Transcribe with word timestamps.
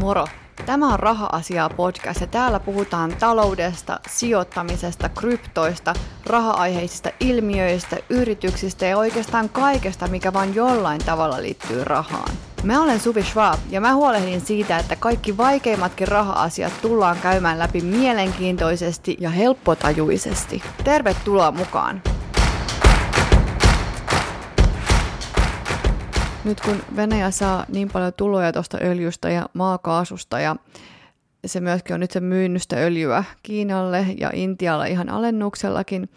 Moro! 0.00 0.26
Tämä 0.66 0.92
on 0.92 0.98
Raha-asiaa 0.98 1.70
podcast 1.70 2.20
ja 2.20 2.26
täällä 2.26 2.60
puhutaan 2.60 3.16
taloudesta, 3.20 4.00
sijoittamisesta, 4.08 5.08
kryptoista, 5.08 5.94
raha-aiheisista 6.26 7.10
ilmiöistä, 7.20 7.96
yrityksistä 8.10 8.86
ja 8.86 8.98
oikeastaan 8.98 9.48
kaikesta, 9.48 10.06
mikä 10.06 10.32
vain 10.32 10.54
jollain 10.54 11.00
tavalla 11.06 11.42
liittyy 11.42 11.84
rahaan. 11.84 12.32
Mä 12.62 12.82
olen 12.82 13.00
Suvi 13.00 13.22
Schwab 13.22 13.58
ja 13.70 13.80
mä 13.80 13.94
huolehdin 13.94 14.40
siitä, 14.40 14.78
että 14.78 14.96
kaikki 14.96 15.36
vaikeimmatkin 15.36 16.08
raha-asiat 16.08 16.72
tullaan 16.82 17.16
käymään 17.22 17.58
läpi 17.58 17.80
mielenkiintoisesti 17.80 19.16
ja 19.20 19.30
helppotajuisesti. 19.30 20.62
Tervetuloa 20.84 21.50
mukaan! 21.50 22.02
Nyt 26.44 26.60
kun 26.60 26.82
Venäjä 26.96 27.30
saa 27.30 27.64
niin 27.68 27.88
paljon 27.92 28.12
tuloja 28.16 28.52
tuosta 28.52 28.78
öljystä 28.82 29.30
ja 29.30 29.46
maakaasusta 29.52 30.40
ja 30.40 30.56
se 31.46 31.60
myöskin 31.60 31.94
on 31.94 32.00
nyt 32.00 32.10
se 32.10 32.20
myynnystä 32.20 32.76
öljyä 32.76 33.24
Kiinalle 33.42 34.06
ja 34.18 34.30
Intialle 34.34 34.88
ihan 34.88 35.08
alennuksellakin, 35.08 36.08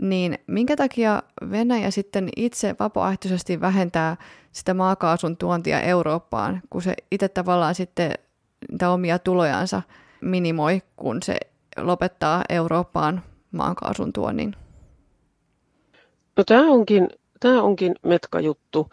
niin 0.00 0.38
minkä 0.46 0.76
takia 0.76 1.22
Venäjä 1.50 1.90
sitten 1.90 2.28
itse 2.36 2.74
vapaaehtoisesti 2.80 3.60
vähentää 3.60 4.16
sitä 4.52 4.74
maakaasun 4.74 5.36
tuontia 5.36 5.80
Eurooppaan, 5.80 6.62
kun 6.70 6.82
se 6.82 6.94
itse 7.10 7.28
tavallaan 7.28 7.74
sitten 7.74 8.12
niitä 8.70 8.90
omia 8.90 9.18
tulojansa 9.18 9.82
minimoi, 10.20 10.82
kun 10.96 11.22
se 11.22 11.36
lopettaa 11.76 12.44
Eurooppaan 12.48 13.22
maakaasun 13.52 14.12
tuonnin? 14.12 14.56
No 16.36 16.44
tämä 16.44 16.70
onkin, 16.70 17.08
tämä 17.40 17.62
onkin 17.62 17.94
metka 18.02 18.40
juttu. 18.40 18.90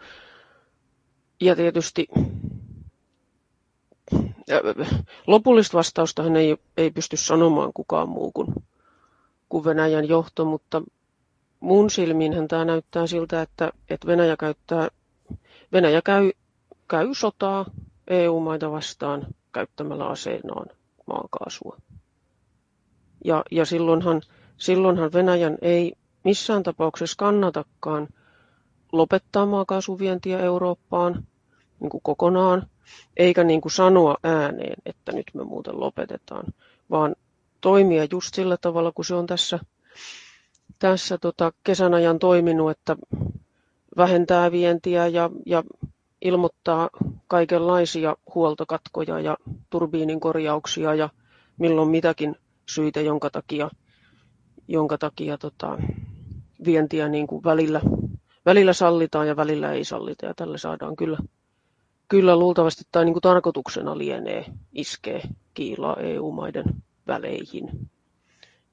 Ja 1.40 1.56
tietysti 1.56 2.06
lopullista 5.26 5.76
vastaustahan 5.76 6.36
ei, 6.36 6.56
ei 6.76 6.90
pysty 6.90 7.16
sanomaan 7.16 7.72
kukaan 7.72 8.08
muu 8.08 8.32
kuin, 8.32 8.54
kuin 9.48 9.64
Venäjän 9.64 10.08
johto, 10.08 10.44
mutta 10.44 10.82
mun 11.60 11.90
silmiinhän 11.90 12.48
tämä 12.48 12.64
näyttää 12.64 13.06
siltä, 13.06 13.42
että, 13.42 13.72
että 13.90 14.06
Venäjä, 14.06 14.36
käyttää, 14.36 14.88
Venäjä 15.72 16.02
käy, 16.02 16.30
käy 16.88 17.14
sotaa 17.14 17.66
EU-maita 18.08 18.70
vastaan 18.70 19.26
käyttämällä 19.52 20.06
aseenaan 20.06 20.66
maakaasua. 21.06 21.76
Ja, 23.24 23.44
ja 23.50 23.64
silloinhan, 23.64 24.22
silloinhan 24.56 25.12
Venäjän 25.12 25.58
ei 25.62 25.92
missään 26.24 26.62
tapauksessa 26.62 27.14
kannatakaan 27.18 28.08
lopettaa 28.92 29.46
maakaasuvientiä 29.46 30.38
Eurooppaan 30.38 31.26
niin 31.80 31.90
kuin 31.90 32.00
kokonaan, 32.02 32.66
eikä 33.16 33.44
niin 33.44 33.60
kuin 33.60 33.72
sanoa 33.72 34.16
ääneen, 34.22 34.76
että 34.86 35.12
nyt 35.12 35.26
me 35.34 35.44
muuten 35.44 35.80
lopetetaan, 35.80 36.44
vaan 36.90 37.16
toimia 37.60 38.06
just 38.10 38.34
sillä 38.34 38.56
tavalla, 38.56 38.92
kun 38.92 39.04
se 39.04 39.14
on 39.14 39.26
tässä, 39.26 39.58
tässä 40.78 41.18
tota 41.18 41.52
kesän 41.64 41.94
ajan 41.94 42.18
toiminut, 42.18 42.70
että 42.70 42.96
vähentää 43.96 44.52
vientiä 44.52 45.06
ja, 45.06 45.30
ja 45.46 45.64
ilmoittaa 46.22 46.90
kaikenlaisia 47.28 48.16
huoltokatkoja 48.34 49.20
ja 49.20 49.36
turbiinin 49.70 50.20
korjauksia 50.20 50.94
ja 50.94 51.08
milloin 51.58 51.88
mitäkin 51.90 52.36
syitä, 52.68 53.00
jonka 53.00 53.30
takia, 53.30 53.70
jonka 54.68 54.98
takia 54.98 55.38
tota, 55.38 55.78
vientiä 56.64 57.08
niin 57.08 57.26
kuin 57.26 57.44
välillä 57.44 57.80
välillä 58.48 58.72
sallitaan 58.72 59.28
ja 59.28 59.36
välillä 59.36 59.72
ei 59.72 59.84
sallita 59.84 60.26
ja 60.26 60.34
tällä 60.34 60.58
saadaan 60.58 60.96
kyllä, 60.96 61.18
kyllä 62.08 62.36
luultavasti 62.36 62.84
tai 62.92 63.04
niin 63.04 63.12
kuin 63.12 63.22
tarkoituksena 63.22 63.98
lienee 63.98 64.44
iskee 64.72 65.22
kiilaa 65.54 65.96
EU-maiden 65.96 66.64
väleihin. 67.06 67.90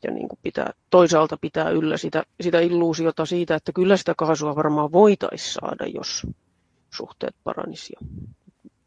Ja 0.04 0.12
niin 0.12 0.28
kuin 0.30 0.40
pitää, 0.42 0.74
toisaalta 0.90 1.38
pitää 1.42 1.70
yllä 1.70 1.98
sitä, 1.98 2.24
sitä 2.42 2.60
illuusiota 2.60 3.26
siitä, 3.26 3.56
että 3.56 3.72
kyllä 3.72 3.98
sitä 3.98 4.14
kaasua 4.18 4.56
varmaan 4.56 4.92
voitaisiin 4.92 5.54
saada, 5.54 5.86
jos 5.86 6.28
suhteet 6.94 7.36
paranisivat. 7.44 8.08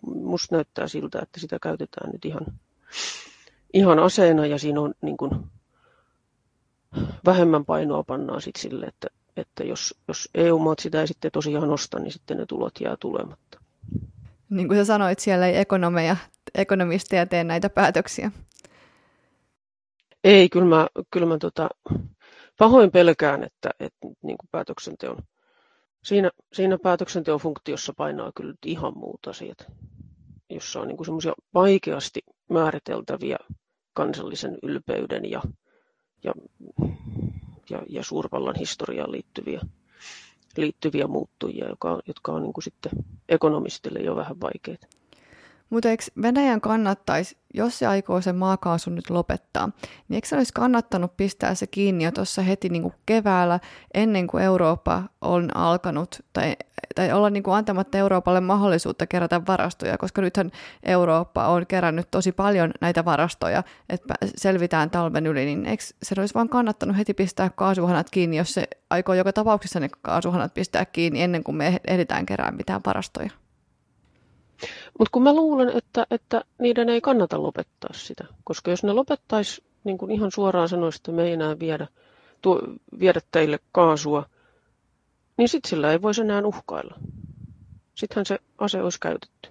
Musta 0.07 0.55
näyttää 0.57 0.89
siltä, 0.89 1.19
että 1.23 1.41
sitä 1.41 1.59
käytetään 1.63 2.11
nyt 2.13 2.25
ihan, 2.25 2.47
ihan 3.75 3.99
aseena 3.99 4.47
ja 4.47 4.59
siinä 4.59 4.81
on 4.81 4.95
niin 5.03 5.17
kuin 5.17 5.31
vähemmän 7.25 7.65
painoa 7.65 8.03
pannaan 8.05 8.43
sit 8.43 8.57
sille, 8.57 8.87
että 8.87 9.09
että 9.39 9.65
jos, 9.65 9.95
jos 10.09 10.29
EU-maat 10.35 10.79
sitä 10.79 11.01
ei 11.01 11.07
sitten 11.07 11.31
tosiaan 11.33 11.71
osta, 11.71 11.99
niin 11.99 12.13
sitten 12.13 12.37
ne 12.37 12.47
tulot 12.47 12.81
jää 12.81 12.97
tulematta. 13.01 13.61
Niin 14.51 14.69
kuin 14.69 14.79
sä 14.79 14.85
sanoit, 14.85 15.19
siellä 15.19 15.47
ei 15.47 15.57
ekonomeja, 15.57 16.17
ekonomisteja 16.55 17.27
tee 17.27 17.45
näitä 17.45 17.71
päätöksiä. 17.71 18.31
Ei, 20.25 20.49
kyllä 20.49 20.67
mä, 20.67 20.87
kyllä 21.11 21.27
mä 21.27 21.39
tota, 21.39 21.69
pahoin 22.59 22.91
pelkään, 22.91 23.45
että, 23.45 23.71
että 23.81 23.99
niin 24.23 24.39
kuin 24.39 24.49
päätöksenteon, 24.51 25.19
siinä, 26.05 26.31
siinä 26.53 26.79
päätöksenteon 26.83 27.41
funktiossa 27.41 27.93
painaa 27.97 28.33
kyllä 28.35 28.55
ihan 28.67 28.99
muut 28.99 29.27
asiat, 29.27 29.67
jossa 30.51 30.81
on 30.81 30.89
niin 30.89 31.05
semmoisia 31.05 31.33
vaikeasti 31.55 32.21
määriteltäviä 32.51 33.37
kansallisen 33.93 34.59
ylpeyden 34.63 35.31
ja, 35.31 35.43
ja 36.25 36.33
ja, 37.71 37.83
ja 37.89 38.03
suurvallan 38.05 38.57
historiaan 38.59 39.13
liittyviä, 39.13 39.61
liittyviä 40.57 41.07
muuttujia, 41.07 41.69
jotka, 41.69 42.01
jotka 42.07 42.33
on 42.33 42.43
niin 42.43 42.53
kuin 42.53 42.65
sitten 42.65 42.93
ekonomistille 43.29 43.99
jo 43.99 44.17
vähän 44.17 44.41
vaikeita. 44.41 44.87
Mutta 45.71 45.89
eikö 45.89 46.05
Venäjän 46.23 46.61
kannattaisi, 46.61 47.37
jos 47.55 47.79
se 47.79 47.87
aikoo 47.87 48.21
sen 48.21 48.37
maakaasun 48.37 48.95
nyt 48.95 49.11
lopettaa, 49.11 49.67
niin 50.09 50.15
eikö 50.15 50.29
se 50.29 50.37
olisi 50.37 50.53
kannattanut 50.53 51.17
pistää 51.17 51.55
se 51.55 51.67
kiinni 51.67 52.05
jo 52.05 52.13
tuossa 52.13 52.43
heti 52.43 52.69
niin 52.69 52.83
kuin 52.83 52.95
keväällä, 53.07 53.61
ennen 53.95 54.27
kuin 54.27 54.45
Eurooppa 54.45 55.03
on 55.21 55.57
alkanut, 55.57 56.25
tai, 56.33 56.57
tai 56.95 57.13
olla 57.13 57.31
niin 57.31 57.43
kuin 57.43 57.55
antamatta 57.55 57.99
Euroopalle 57.99 58.41
mahdollisuutta 58.41 59.07
kerätä 59.07 59.41
varastoja, 59.47 59.99
koska 59.99 60.23
nythän 60.23 60.51
Eurooppa 60.83 61.49
on 61.49 61.67
kerännyt 61.67 62.11
tosi 62.11 62.33
paljon 62.33 62.71
näitä 62.81 63.05
varastoja, 63.05 63.63
että 63.89 64.15
selvitään 64.37 64.91
talven 64.91 65.27
yli, 65.27 65.45
niin 65.45 65.67
eikö 65.67 65.85
se 66.03 66.15
olisi 66.19 66.35
vaan 66.35 66.49
kannattanut 66.49 66.97
heti 66.97 67.15
pistää 67.15 67.51
kaasuhanat 67.51 68.11
kiinni, 68.11 68.37
jos 68.37 68.55
se 68.55 68.69
aikoo 68.91 69.15
joka 69.15 69.33
tapauksessa 69.33 69.81
ne 69.81 69.89
kaasuhanat 70.03 70.55
pistää 70.55 70.85
kiinni 70.85 71.23
ennen 71.23 71.45
kuin 71.45 71.57
me 71.57 71.81
ehditään 71.87 72.27
kerää 72.27 72.51
mitään 72.51 72.81
varastoja? 72.87 73.31
Mutta 74.99 75.11
kun 75.13 75.23
mä 75.23 75.35
luulen, 75.35 75.69
että, 75.69 76.07
että 76.11 76.45
niiden 76.59 76.89
ei 76.89 77.01
kannata 77.01 77.43
lopettaa 77.43 77.91
sitä, 77.93 78.25
koska 78.45 78.71
jos 78.71 78.85
ne 78.85 78.93
lopettaisi 78.93 79.65
niin 79.85 79.99
kuin 79.99 80.11
ihan 80.11 80.31
suoraan 80.31 80.69
sanoisi, 80.69 80.97
että 80.97 81.13
me 81.13 81.23
ei 81.23 81.33
enää 81.33 81.59
viedä, 81.59 81.87
tuo, 82.43 82.63
viedä 83.01 83.21
teille 83.33 83.59
kaasua, 83.73 84.27
niin 85.37 85.49
sitten 85.49 85.71
sillä 85.71 85.93
ei 85.93 86.03
voisi 86.03 86.21
enää 86.21 86.43
uhkailla. 86.47 86.95
Sittenhän 87.95 88.27
se 88.27 88.39
ase 88.59 88.83
olisi 88.83 89.01
käytetty. 89.01 89.49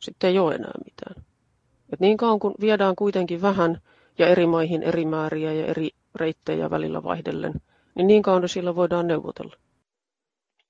Sitten 0.00 0.30
ei 0.30 0.38
ole 0.38 0.54
enää 0.54 0.72
mitään. 0.84 1.24
Et 1.92 2.00
niin 2.00 2.16
kauan 2.16 2.38
kun 2.38 2.54
viedään 2.60 2.96
kuitenkin 2.96 3.42
vähän 3.42 3.80
ja 4.18 4.26
eri 4.26 4.46
maihin 4.46 4.82
eri 4.82 5.04
määriä 5.04 5.52
ja 5.52 5.66
eri 5.66 5.90
reittejä 6.14 6.70
välillä 6.70 7.02
vaihdellen, 7.02 7.54
niin 7.94 8.06
niin 8.06 8.22
kauan 8.22 8.48
sillä 8.48 8.74
voidaan 8.74 9.06
neuvotella. 9.06 9.56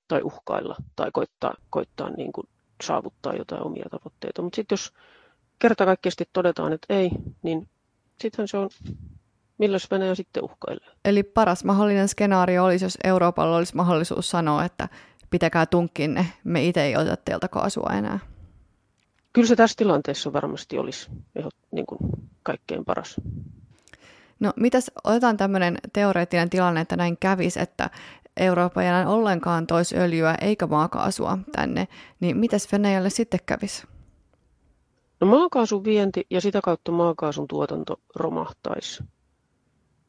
Tai 0.07 0.21
uhkailla 0.23 0.75
tai 0.95 1.09
koittaa, 1.13 1.53
koittaa 1.69 2.09
niin 2.09 2.31
kuin 2.31 2.47
saavuttaa 2.83 3.33
jotain 3.33 3.63
omia 3.63 3.85
tavoitteita. 3.91 4.41
Mutta 4.41 4.55
sitten 4.55 4.73
jos 4.73 4.93
kertakaikkisesti 5.59 6.29
todetaan, 6.33 6.73
että 6.73 6.93
ei, 6.93 7.11
niin 7.43 7.69
sittenhän 8.21 8.47
se 8.47 8.57
on, 8.57 8.69
milläs 9.57 9.91
Venäjä 9.91 10.15
sitten 10.15 10.43
uhkailee. 10.43 10.87
Eli 11.05 11.23
paras 11.23 11.63
mahdollinen 11.63 12.07
skenaario 12.07 12.63
olisi, 12.63 12.85
jos 12.85 12.97
Euroopalla 13.03 13.57
olisi 13.57 13.75
mahdollisuus 13.75 14.29
sanoa, 14.29 14.65
että 14.65 14.89
pitäkää 15.29 15.65
tunkkinne, 15.65 16.25
me 16.43 16.63
itse 16.65 16.83
ei 16.83 16.97
oteta 16.97 17.17
teiltä 17.17 17.47
kaasua 17.47 17.89
enää. 17.93 18.19
Kyllä 19.33 19.47
se 19.47 19.55
tässä 19.55 19.77
tilanteessa 19.77 20.33
varmasti 20.33 20.77
olisi 20.77 21.09
niin 21.71 21.85
kuin 21.85 21.99
kaikkein 22.43 22.85
paras. 22.85 23.15
No 24.39 24.53
mitäs, 24.55 24.91
otetaan 25.03 25.37
tämmöinen 25.37 25.77
teoreettinen 25.93 26.49
tilanne, 26.49 26.81
että 26.81 26.95
näin 26.97 27.17
kävisi, 27.17 27.59
että 27.59 27.89
Eurooppa 28.39 28.81
ei 28.81 28.87
enää 28.87 29.09
ollenkaan 29.09 29.67
toisi 29.67 29.97
öljyä 29.97 30.35
eikä 30.41 30.67
maakaasua 30.67 31.37
tänne, 31.51 31.87
niin 32.19 32.37
mitäs 32.37 32.71
Venäjälle 32.71 33.09
sitten 33.09 33.39
kävisi? 33.45 33.87
No 35.21 35.27
maakaasun 35.27 35.83
vienti 35.83 36.27
ja 36.29 36.41
sitä 36.41 36.61
kautta 36.63 36.91
maakaasun 36.91 37.47
tuotanto 37.47 37.99
romahtaisi. 38.15 39.03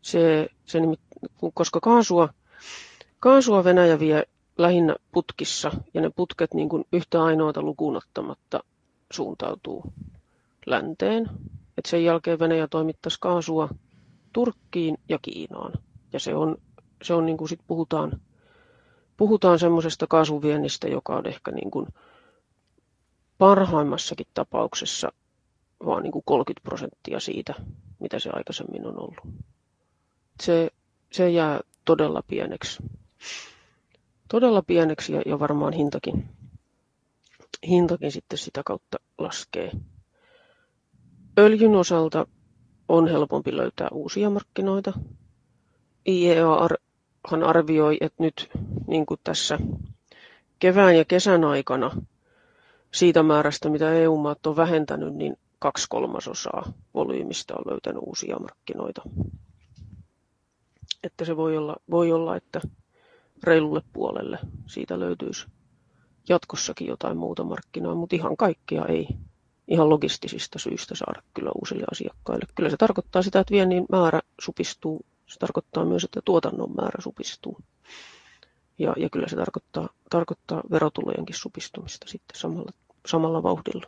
Se, 0.02 0.48
se 0.64 0.80
nimit, 0.80 1.00
koska 1.54 1.80
kaasua, 1.80 2.28
kaasua 3.20 3.64
Venäjä 3.64 3.98
vie 3.98 4.24
lähinnä 4.58 4.96
putkissa 5.12 5.70
ja 5.94 6.00
ne 6.00 6.10
putket 6.10 6.54
niin 6.54 6.68
kuin 6.68 6.84
yhtä 6.92 7.24
ainoata 7.24 7.62
lukuun 7.62 7.96
ottamatta 7.96 8.60
suuntautuu 9.12 9.92
länteen. 10.66 11.30
Et 11.78 11.86
sen 11.86 12.04
jälkeen 12.04 12.38
Venäjä 12.38 12.68
toimittaisi 12.68 13.18
kaasua 13.20 13.68
Turkkiin 14.32 14.98
ja 15.08 15.18
Kiinaan. 15.22 15.72
Ja 16.12 16.20
se 16.20 16.34
on 16.34 16.56
se 17.02 17.14
on 17.14 17.26
niin 17.26 17.36
kuin 17.36 17.48
sit 17.48 17.60
puhutaan, 17.66 18.20
puhutaan 19.16 19.58
semmoisesta 19.58 20.06
kaasuviennistä, 20.06 20.88
joka 20.88 21.16
on 21.16 21.26
ehkä 21.26 21.50
niin 21.50 21.70
kuin 21.70 21.86
parhaimmassakin 23.38 24.26
tapauksessa 24.34 25.12
vaan 25.86 26.02
niin 26.02 26.12
kuin 26.12 26.22
30 26.26 26.64
prosenttia 26.64 27.20
siitä, 27.20 27.54
mitä 27.98 28.18
se 28.18 28.30
aikaisemmin 28.32 28.86
on 28.86 28.98
ollut. 28.98 29.34
Se, 30.42 30.70
se 31.12 31.30
jää 31.30 31.60
todella 31.84 32.22
pieneksi. 32.26 32.82
Todella 34.28 34.62
pieneksi 34.62 35.12
ja, 35.12 35.22
ja 35.26 35.38
varmaan 35.38 35.72
hintakin, 35.72 36.28
hintakin 37.68 38.12
sitten 38.12 38.38
sitä 38.38 38.62
kautta 38.64 38.98
laskee. 39.18 39.72
Öljyn 41.38 41.76
osalta 41.76 42.26
on 42.88 43.08
helpompi 43.08 43.56
löytää 43.56 43.88
uusia 43.92 44.30
markkinoita. 44.30 44.92
IEAhan 47.28 47.48
arvioi, 47.48 47.96
että 48.00 48.22
nyt 48.22 48.50
niin 48.86 49.06
kuin 49.06 49.20
tässä 49.24 49.58
kevään 50.58 50.96
ja 50.96 51.04
kesän 51.04 51.44
aikana 51.44 51.90
siitä 52.92 53.22
määrästä, 53.22 53.68
mitä 53.68 53.92
EU-maat 53.92 54.46
on 54.46 54.56
vähentänyt, 54.56 55.14
niin 55.14 55.36
kaksi 55.58 55.86
kolmasosaa 55.88 56.72
volyymista 56.94 57.54
on 57.54 57.64
löytänyt 57.72 58.02
uusia 58.06 58.38
markkinoita. 58.38 59.02
Että 61.04 61.24
se 61.24 61.36
voi 61.36 61.56
olla, 61.56 61.76
voi 61.90 62.12
olla, 62.12 62.36
että 62.36 62.60
reilulle 63.42 63.82
puolelle 63.92 64.38
siitä 64.66 65.00
löytyisi 65.00 65.46
jatkossakin 66.28 66.86
jotain 66.86 67.16
muuta 67.16 67.44
markkinaa, 67.44 67.94
mutta 67.94 68.16
ihan 68.16 68.36
kaikkia 68.36 68.86
ei 68.86 69.08
ihan 69.70 69.88
logistisista 69.90 70.58
syistä 70.58 70.94
saada 70.94 71.22
kyllä 71.34 71.50
uusille 71.54 71.84
asiakkaille. 71.92 72.44
Kyllä 72.54 72.70
se 72.70 72.76
tarkoittaa 72.76 73.22
sitä, 73.22 73.40
että 73.40 73.52
viennin 73.52 73.86
määrä 73.92 74.20
supistuu. 74.40 75.04
Se 75.30 75.38
tarkoittaa 75.38 75.84
myös, 75.84 76.04
että 76.04 76.20
tuotannon 76.24 76.74
määrä 76.76 77.02
supistuu. 77.02 77.58
Ja, 78.78 78.94
ja 78.96 79.10
kyllä 79.10 79.28
se 79.28 79.36
tarkoittaa, 79.36 79.88
tarkoittaa 80.10 80.62
verotulojenkin 80.70 81.36
supistumista 81.36 82.08
sitten 82.08 82.40
samalla, 82.40 82.72
samalla 83.06 83.42
vauhdilla. 83.42 83.86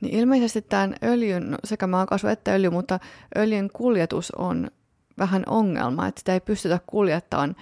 Niin 0.00 0.14
ilmeisesti 0.14 0.62
tämän 0.62 0.96
öljyn, 1.02 1.50
no 1.50 1.58
sekä 1.64 1.86
maakaasu 1.86 2.26
että 2.26 2.52
öljy, 2.52 2.70
mutta 2.70 3.00
öljyn 3.36 3.70
kuljetus 3.72 4.30
on 4.30 4.70
vähän 5.18 5.42
ongelma, 5.46 6.06
että 6.06 6.20
sitä 6.20 6.32
ei 6.32 6.40
pystytä 6.40 6.80
kuljettamaan 6.86 7.56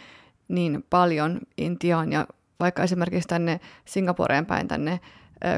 niin 0.49 0.84
paljon 0.90 1.40
Intiaan 1.56 2.12
ja 2.12 2.26
vaikka 2.60 2.82
esimerkiksi 2.82 3.28
tänne 3.28 3.60
Singaporeen 3.84 4.46
päin 4.46 4.69
tänne 4.69 5.00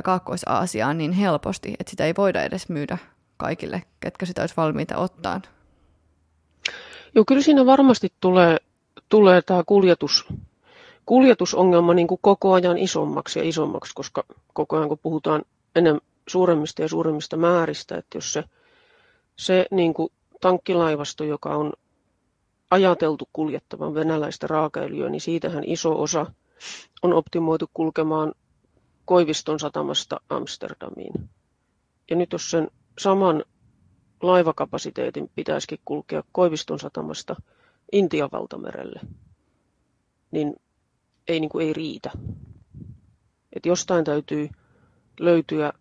Kaakkois-Aasiaan 0.04 0.98
niin 0.98 1.12
helposti, 1.12 1.74
että 1.78 1.90
sitä 1.90 2.04
ei 2.04 2.14
voida 2.16 2.42
edes 2.42 2.68
myydä 2.68 2.98
kaikille, 3.36 3.82
ketkä 4.00 4.26
sitä 4.26 4.42
olisi 4.42 4.56
valmiita 4.56 4.96
ottaa. 4.96 5.40
Joo, 7.14 7.24
kyllä 7.28 7.42
siinä 7.42 7.66
varmasti 7.66 8.12
tulee, 8.20 8.56
tulee 9.08 9.42
tämä 9.42 9.62
kuljetus, 9.66 10.26
kuljetusongelma 11.06 11.94
niin 11.94 12.06
kuin 12.06 12.18
koko 12.22 12.52
ajan 12.52 12.78
isommaksi 12.78 13.38
ja 13.38 13.48
isommaksi, 13.48 13.92
koska 13.94 14.24
koko 14.52 14.76
ajan 14.76 14.88
kun 14.88 14.98
puhutaan 15.02 15.42
enemmän 15.76 16.00
suuremmista 16.28 16.82
ja 16.82 16.88
suuremmista 16.88 17.36
määristä, 17.36 17.96
että 17.96 18.18
jos 18.18 18.32
se, 18.32 18.44
se 19.36 19.66
niin 19.70 19.94
kuin 19.94 20.12
tankkilaivasto, 20.40 21.24
joka 21.24 21.56
on 21.56 21.72
ajateltu 22.70 23.28
kuljettavan 23.32 23.94
venäläistä 23.94 24.46
raakaöljyä, 24.46 25.08
niin 25.08 25.20
siitähän 25.20 25.64
iso 25.66 26.02
osa 26.02 26.26
on 27.02 27.12
optimoitu 27.12 27.70
kulkemaan 27.74 28.32
Koiviston 29.04 29.60
satamasta 29.60 30.20
Amsterdamiin. 30.28 31.30
Ja 32.10 32.16
nyt 32.16 32.32
jos 32.32 32.50
sen 32.50 32.70
saman 32.98 33.44
laivakapasiteetin 34.22 35.30
pitäisikin 35.34 35.78
kulkea 35.84 36.22
Koiviston 36.32 36.78
satamasta 36.78 37.36
Intian 37.92 38.28
valtamerelle, 38.32 39.00
niin 40.30 40.56
ei, 41.28 41.40
niin 41.40 41.48
kuin 41.48 41.66
ei 41.66 41.72
riitä. 41.72 42.10
Et 43.56 43.66
jostain 43.66 44.04
täytyy 44.04 44.48
löytyä 45.20 45.72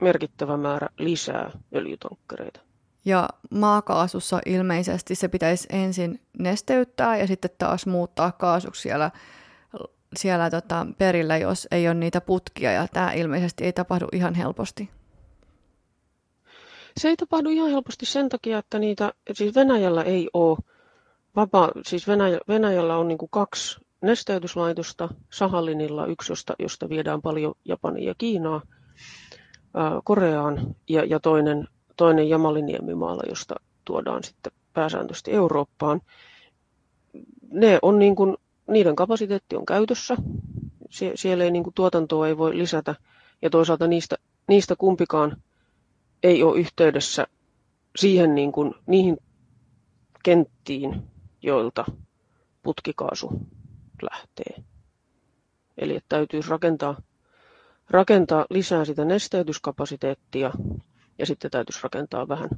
merkittävä 0.00 0.56
määrä 0.56 0.88
lisää 0.98 1.50
öljytankkereita. 1.74 2.60
Ja 3.04 3.28
maakaasussa 3.50 4.40
ilmeisesti 4.46 5.14
se 5.14 5.28
pitäisi 5.28 5.68
ensin 5.72 6.20
nesteyttää 6.38 7.16
ja 7.16 7.26
sitten 7.26 7.50
taas 7.58 7.86
muuttaa 7.86 8.32
kaasuksi 8.32 8.82
siellä, 8.82 9.10
siellä 10.16 10.50
tota 10.50 10.86
perillä, 10.98 11.36
jos 11.36 11.68
ei 11.70 11.88
ole 11.88 11.94
niitä 11.94 12.20
putkia. 12.20 12.72
Ja 12.72 12.88
tämä 12.92 13.12
ilmeisesti 13.12 13.64
ei 13.64 13.72
tapahdu 13.72 14.06
ihan 14.12 14.34
helposti. 14.34 14.90
Se 16.98 17.08
ei 17.08 17.16
tapahdu 17.16 17.48
ihan 17.50 17.70
helposti 17.70 18.06
sen 18.06 18.28
takia, 18.28 18.58
että 18.58 18.78
niitä, 18.78 19.12
siis 19.32 19.54
Venäjällä 19.54 20.02
ei 20.02 20.28
ole 20.32 20.58
vapaa, 21.36 21.70
siis 21.86 22.08
Venäjä, 22.08 22.38
Venäjällä 22.48 22.96
on 22.96 23.08
niin 23.08 23.18
kaksi 23.30 23.80
nesteytyslaitosta, 24.00 25.08
Sahalinilla 25.32 26.06
yksi, 26.06 26.32
josta, 26.32 26.54
josta 26.58 26.88
viedään 26.88 27.22
paljon 27.22 27.54
Japania 27.64 28.08
ja 28.08 28.14
Kiinaa, 28.18 28.62
ää, 29.74 30.00
Koreaan, 30.04 30.76
ja, 30.88 31.04
ja 31.04 31.20
toinen 31.20 31.68
toinen 31.98 32.28
Jamaliniemimaalla, 32.28 33.22
josta 33.28 33.54
tuodaan 33.84 34.24
sitten 34.24 34.52
pääsääntöisesti 34.72 35.32
Eurooppaan. 35.32 36.00
Ne 37.50 37.78
on 37.82 37.98
niin 37.98 38.16
kuin, 38.16 38.36
niiden 38.70 38.96
kapasiteetti 38.96 39.56
on 39.56 39.66
käytössä. 39.66 40.16
Sie- 40.90 41.12
siellä 41.14 41.44
ei 41.44 41.50
niin 41.50 41.64
kuin, 41.64 41.74
tuotantoa 41.74 42.28
ei 42.28 42.38
voi 42.38 42.58
lisätä 42.58 42.94
ja 43.42 43.50
toisaalta 43.50 43.86
niistä, 43.86 44.16
niistä 44.48 44.76
kumpikaan 44.78 45.36
ei 46.22 46.42
ole 46.42 46.58
yhteydessä 46.60 47.26
siihen 47.96 48.34
niin 48.34 48.52
kuin, 48.52 48.74
niihin 48.86 49.16
kenttiin, 50.22 51.02
joilta 51.42 51.84
putkikaasu 52.62 53.30
lähtee. 54.02 54.64
Eli 55.78 55.96
että 55.96 56.08
täytyisi 56.08 56.50
rakentaa, 56.50 57.00
rakentaa 57.90 58.46
lisää 58.50 58.84
sitä 58.84 59.04
nesteytyskapasiteettia 59.04 60.50
ja 61.18 61.26
sitten 61.26 61.50
täytyisi 61.50 61.80
rakentaa 61.82 62.28
vähän, 62.28 62.48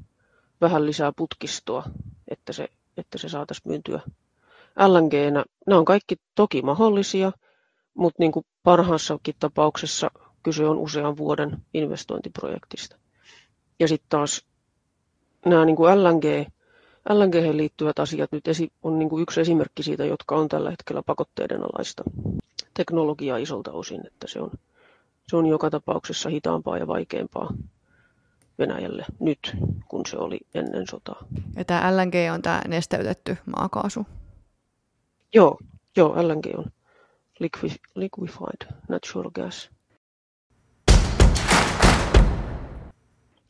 vähän 0.61 0.87
lisää 0.87 1.13
putkistoa, 1.17 1.83
että 2.29 2.53
se, 2.53 2.69
että 2.97 3.19
se 3.19 3.29
saataisiin 3.29 3.69
myyntyä 3.69 4.01
lng 4.89 5.13
-nä. 5.13 5.45
Nämä 5.67 5.79
on 5.79 5.85
kaikki 5.85 6.17
toki 6.35 6.63
mahdollisia, 6.63 7.33
mutta 7.95 8.17
niin 8.19 8.33
kuin 8.33 8.47
parhaassakin 8.63 9.35
tapauksessa 9.39 10.11
kyse 10.43 10.67
on 10.67 10.79
usean 10.79 11.17
vuoden 11.17 11.59
investointiprojektista. 11.75 13.00
Ja 13.81 13.89
sitten 13.89 14.09
taas 14.09 14.45
nämä 15.47 15.65
niin 15.65 15.77
kuin 15.77 16.05
LNG, 16.05 16.25
LNG 17.09 17.35
liittyvät 17.53 17.99
asiat 17.99 18.33
nyt 18.33 18.49
esi, 18.49 18.73
on 18.83 18.99
niin 18.99 19.09
kuin 19.09 19.23
yksi 19.23 19.41
esimerkki 19.41 19.83
siitä, 19.83 20.05
jotka 20.05 20.37
on 20.37 20.49
tällä 20.49 20.71
hetkellä 20.71 21.03
pakotteiden 21.03 21.63
alaista 21.63 22.03
teknologiaa 22.75 23.37
isolta 23.37 23.73
osin, 23.73 24.07
että 24.07 24.27
se 24.29 24.41
on, 24.41 24.51
se 25.29 25.37
on 25.37 25.47
joka 25.47 25.71
tapauksessa 25.71 26.29
hitaampaa 26.29 26.79
ja 26.79 26.87
vaikeampaa 26.87 27.51
Venäjälle 28.59 29.05
nyt, 29.21 29.57
kun 29.89 30.07
se 30.07 30.17
oli 30.17 30.39
ennen 30.55 30.87
sotaa. 30.91 31.25
Ja 31.57 31.65
tämä 31.65 31.97
LNG 31.97 32.15
on 32.35 32.43
tämä 32.43 32.63
nesteytetty 32.69 33.37
maakaasu? 33.57 34.07
Joo, 35.35 35.59
joo 35.97 36.29
LNG 36.29 36.47
on 36.57 36.65
liquefied 37.95 38.75
natural 38.89 39.31
gas. 39.31 39.71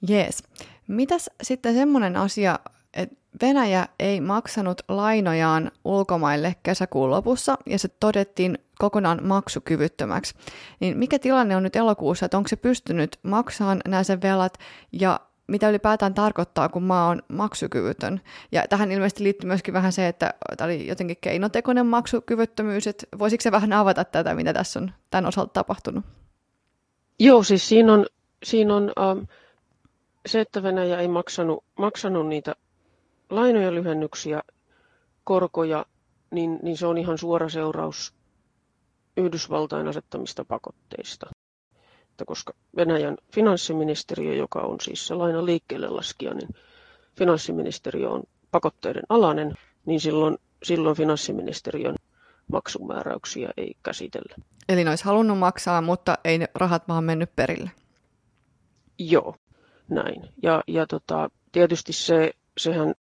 Jees. 0.09 0.43
Mitäs 0.89 1.31
sitten 1.43 1.75
semmoinen 1.75 2.17
asia, 2.17 2.59
että 2.95 3.17
Venäjä 3.43 3.89
ei 3.99 4.21
maksanut 4.21 4.83
lainojaan 4.89 5.71
ulkomaille 5.85 6.57
kesäkuun 6.63 7.11
lopussa 7.11 7.59
ja 7.67 7.79
se 7.79 7.89
todettiin 7.89 8.59
kokonaan 8.79 9.27
maksukyvyttömäksi. 9.27 10.35
Niin 10.81 10.99
mikä 10.99 11.19
tilanne 11.19 11.57
on 11.57 11.63
nyt 11.63 11.77
elokuussa, 11.77 12.27
että 12.27 12.37
onko 12.37 12.49
se 12.49 12.57
pystynyt 12.57 13.19
maksamaan 13.23 13.81
nämä 13.89 14.03
sen 14.03 14.23
velat 14.23 14.59
ja 14.93 15.21
mitä 15.47 15.69
ylipäätään 15.69 16.15
tarkoittaa, 16.15 16.69
kun 16.69 16.83
maa 16.83 17.09
on 17.09 17.23
maksukyvytön. 17.29 18.21
Ja 18.53 18.65
tähän 18.69 18.93
ilmeisesti 18.93 19.25
liittyy 19.25 19.49
myöskin 19.49 19.75
vähän 19.75 19.93
se, 19.93 20.09
että 20.09 20.35
tämä 20.57 20.67
oli 20.67 20.87
jotenkin 20.87 21.17
keinotekoinen 21.21 21.87
maksukyvyttömyys, 21.87 22.87
että 22.87 23.07
voisiko 23.19 23.43
se 23.43 23.53
vähän 23.53 23.73
avata 23.73 24.05
tätä, 24.05 24.35
mitä 24.35 24.53
tässä 24.53 24.81
on 24.81 24.93
tämän 25.11 25.27
osalta 25.27 25.53
tapahtunut? 25.53 26.05
Joo, 27.19 27.43
siis 27.43 27.69
siinä 27.69 27.93
on, 27.93 28.07
siinä 28.45 28.77
on 28.77 28.93
ähm, 28.99 29.19
se, 30.27 30.41
että 30.41 30.63
Venäjä 30.63 31.01
ei 31.01 31.09
maksanut, 31.09 31.65
maksanut 31.79 32.27
niitä 32.27 32.55
lainojen 33.31 33.75
lyhennyksiä, 33.75 34.43
korkoja, 35.25 35.87
niin, 36.31 36.59
niin 36.63 36.77
se 36.77 36.87
on 36.87 36.99
ihan 36.99 37.19
suora 37.19 37.49
seuraus 37.49 38.15
Yhdysvaltain 39.17 39.89
asettamista 39.89 40.45
pakotteista. 40.45 41.27
Että 42.11 42.25
koska 42.25 42.53
Venäjän 42.77 43.17
finanssiministeriö, 43.35 44.35
joka 44.35 44.61
on 44.61 44.81
siis 44.81 45.07
se 45.07 45.15
lainan 45.15 45.47
liikkeelle 45.47 45.89
laskija, 45.89 46.35
niin 46.35 46.49
finanssiministeriö 47.19 48.11
on 48.11 48.23
pakotteiden 48.51 49.03
alainen, 49.09 49.55
niin 49.87 50.01
silloin, 50.01 50.39
silloin 50.63 50.97
finanssiministeriön 50.97 51.95
maksumääräyksiä 52.53 53.51
ei 53.57 53.75
käsitellä. 53.83 54.35
Eli 54.69 54.85
ne 54.85 54.91
olisi 54.91 55.05
halunnut 55.05 55.39
maksaa, 55.39 55.81
mutta 55.81 56.19
ei 56.25 56.39
ne 56.39 56.49
rahat 56.55 56.89
vaan 56.89 57.05
mennyt 57.05 57.37
perille. 57.37 57.71
Joo, 58.99 59.35
näin. 59.91 60.29
Ja, 60.43 60.63
ja 60.67 60.87
tota, 60.87 61.31
tietysti 61.53 61.93
se, 61.93 62.33
sehän 62.59 62.95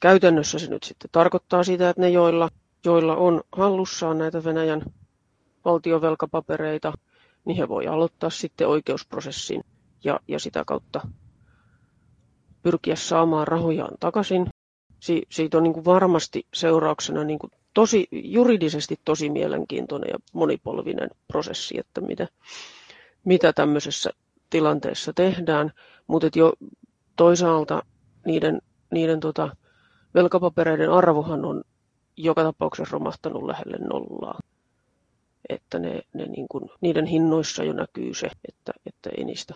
käytännössä 0.00 0.58
se 0.58 0.70
nyt 0.70 0.82
sitten 0.82 1.10
tarkoittaa 1.12 1.64
sitä, 1.64 1.90
että 1.90 2.02
ne, 2.02 2.08
joilla 2.08 2.48
joilla 2.84 3.16
on 3.16 3.42
hallussaan 3.52 4.18
näitä 4.18 4.44
Venäjän 4.44 4.82
valtiovelkapapereita, 5.64 6.92
niin 7.44 7.56
he 7.56 7.68
voi 7.68 7.86
aloittaa 7.86 8.30
sitten 8.30 8.68
oikeusprosessin 8.68 9.64
ja, 10.04 10.20
ja 10.28 10.38
sitä 10.38 10.64
kautta 10.66 11.00
pyrkiä 12.62 12.96
saamaan 12.96 13.48
rahojaan 13.48 13.94
takaisin. 14.00 14.46
Si, 15.00 15.22
siitä 15.30 15.56
on 15.56 15.62
niin 15.62 15.72
kuin 15.72 15.84
varmasti 15.84 16.46
seurauksena 16.54 17.24
niin 17.24 17.38
kuin 17.38 17.50
tosi, 17.74 18.08
juridisesti 18.12 19.00
tosi 19.04 19.30
mielenkiintoinen 19.30 20.08
ja 20.12 20.18
monipolvinen 20.32 21.10
prosessi, 21.28 21.78
että 21.78 22.00
mitä, 22.00 22.28
mitä 23.24 23.52
tämmöisessä 23.52 24.10
tilanteessa 24.54 25.12
tehdään, 25.12 25.72
mutta 26.06 26.28
jo 26.34 26.52
toisaalta 27.16 27.82
niiden, 28.26 28.62
niiden 28.90 29.20
tota, 29.20 29.56
velkapapereiden 30.14 30.90
arvohan 30.90 31.44
on 31.44 31.64
joka 32.16 32.42
tapauksessa 32.42 32.92
romahtanut 32.92 33.44
lähelle 33.44 33.76
nollaa. 33.78 34.38
Että 35.48 35.78
ne, 35.78 36.02
ne 36.14 36.26
niin 36.26 36.46
kuin, 36.48 36.70
niiden 36.80 37.06
hinnoissa 37.06 37.64
jo 37.64 37.72
näkyy 37.72 38.14
se, 38.14 38.30
että, 38.48 38.72
että 38.86 39.10
ei, 39.18 39.24
niistä, 39.24 39.54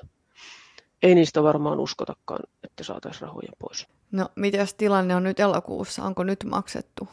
ei 1.02 1.14
niistä 1.14 1.42
varmaan 1.42 1.80
uskotakaan, 1.80 2.40
että 2.64 2.84
saataisiin 2.84 3.22
rahoja 3.22 3.52
pois. 3.58 3.86
No, 4.12 4.28
mitä 4.36 4.56
jos 4.56 4.74
tilanne 4.74 5.16
on 5.16 5.22
nyt 5.22 5.40
elokuussa? 5.40 6.02
Onko 6.02 6.24
nyt 6.24 6.44
maksettu 6.44 7.08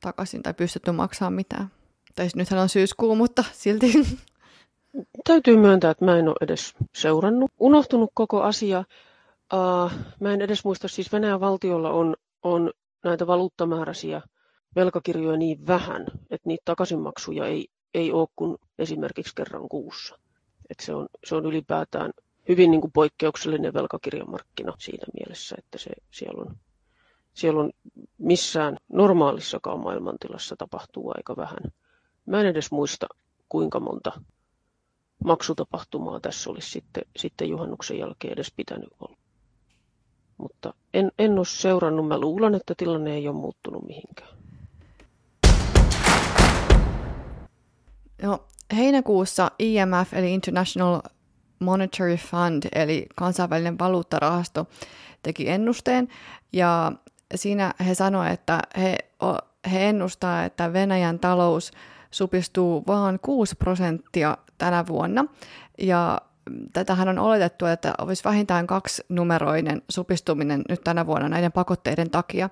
takaisin 0.00 0.42
tai 0.42 0.54
pystytty 0.54 0.92
maksamaan 0.92 1.32
mitään? 1.32 1.70
Tai 2.16 2.24
siis 2.24 2.36
nythän 2.36 2.60
on 2.60 2.68
syyskuu, 2.68 3.16
mutta 3.16 3.44
silti. 3.52 3.92
Täytyy 5.24 5.56
myöntää, 5.56 5.90
että 5.90 6.04
mä 6.04 6.18
en 6.18 6.28
ole 6.28 6.36
edes 6.40 6.74
seurannut. 6.94 7.50
Unohtunut 7.60 8.10
koko 8.14 8.42
asia. 8.42 8.84
Uh, 9.54 9.90
mä 10.20 10.32
en 10.32 10.42
edes 10.42 10.64
muista, 10.64 10.88
siis 10.88 11.12
Venäjän 11.12 11.40
valtiolla 11.40 11.90
on, 11.90 12.16
on 12.42 12.70
näitä 13.04 13.26
valuuttamääräisiä 13.26 14.22
velkakirjoja 14.76 15.36
niin 15.36 15.66
vähän, 15.66 16.06
että 16.30 16.48
niitä 16.48 16.62
takaisinmaksuja 16.64 17.46
ei, 17.46 17.68
ei 17.94 18.12
ole 18.12 18.28
kuin 18.36 18.56
esimerkiksi 18.78 19.34
kerran 19.34 19.68
kuussa. 19.68 20.18
Et 20.70 20.80
se, 20.80 20.94
on, 20.94 21.06
se 21.24 21.34
on 21.34 21.46
ylipäätään 21.46 22.10
hyvin 22.48 22.70
niin 22.70 22.80
kuin 22.80 22.92
poikkeuksellinen 22.92 23.74
velkakirjamarkkina 23.74 24.72
siinä 24.78 25.06
mielessä, 25.14 25.56
että 25.58 25.78
se, 25.78 25.90
siellä, 26.10 26.42
on, 26.42 26.56
siellä 27.34 27.60
on 27.60 27.70
missään 28.18 28.76
normaalissakaan 28.88 29.80
maailmantilassa 29.80 30.56
tapahtuu 30.56 31.12
aika 31.16 31.36
vähän. 31.36 31.72
Mä 32.26 32.40
en 32.40 32.46
edes 32.46 32.70
muista, 32.72 33.06
kuinka 33.48 33.80
monta 33.80 34.12
maksutapahtumaa 35.24 36.20
tässä 36.20 36.50
olisi 36.50 36.70
sitten, 36.70 37.02
sitten 37.16 37.48
juhannuksen 37.48 37.98
jälkeen 37.98 38.32
edes 38.32 38.52
pitänyt 38.56 38.88
olla. 39.00 39.16
Mutta 40.36 40.74
en, 40.94 41.12
en 41.18 41.38
ole 41.38 41.44
seurannut. 41.44 42.08
Mä 42.08 42.18
luulen, 42.18 42.54
että 42.54 42.74
tilanne 42.76 43.14
ei 43.14 43.28
ole 43.28 43.36
muuttunut 43.36 43.86
mihinkään. 43.86 44.34
No, 48.22 48.44
heinäkuussa 48.76 49.50
IMF 49.58 50.14
eli 50.14 50.34
International 50.34 51.00
Monetary 51.58 52.16
Fund 52.16 52.62
eli 52.72 53.06
kansainvälinen 53.16 53.78
valuuttarahasto 53.78 54.66
teki 55.22 55.48
ennusteen 55.48 56.08
ja 56.52 56.92
siinä 57.34 57.74
he 57.86 57.94
sanoivat, 57.94 58.32
että 58.32 58.62
he, 58.76 58.98
he 59.72 59.88
ennustaa, 59.88 60.44
että 60.44 60.72
Venäjän 60.72 61.18
talous 61.18 61.72
supistuu 62.14 62.84
vain 62.86 63.18
6 63.22 63.56
prosenttia 63.56 64.38
tänä 64.58 64.86
vuonna 64.86 65.24
ja 65.78 66.20
tätähän 66.72 67.08
on 67.08 67.18
oletettu, 67.18 67.66
että 67.66 67.94
olisi 67.98 68.24
vähintään 68.24 68.66
kaksi 68.66 69.04
numeroinen 69.08 69.82
supistuminen 69.88 70.62
nyt 70.68 70.80
tänä 70.84 71.06
vuonna 71.06 71.28
näiden 71.28 71.52
pakotteiden 71.52 72.10
takia, 72.10 72.50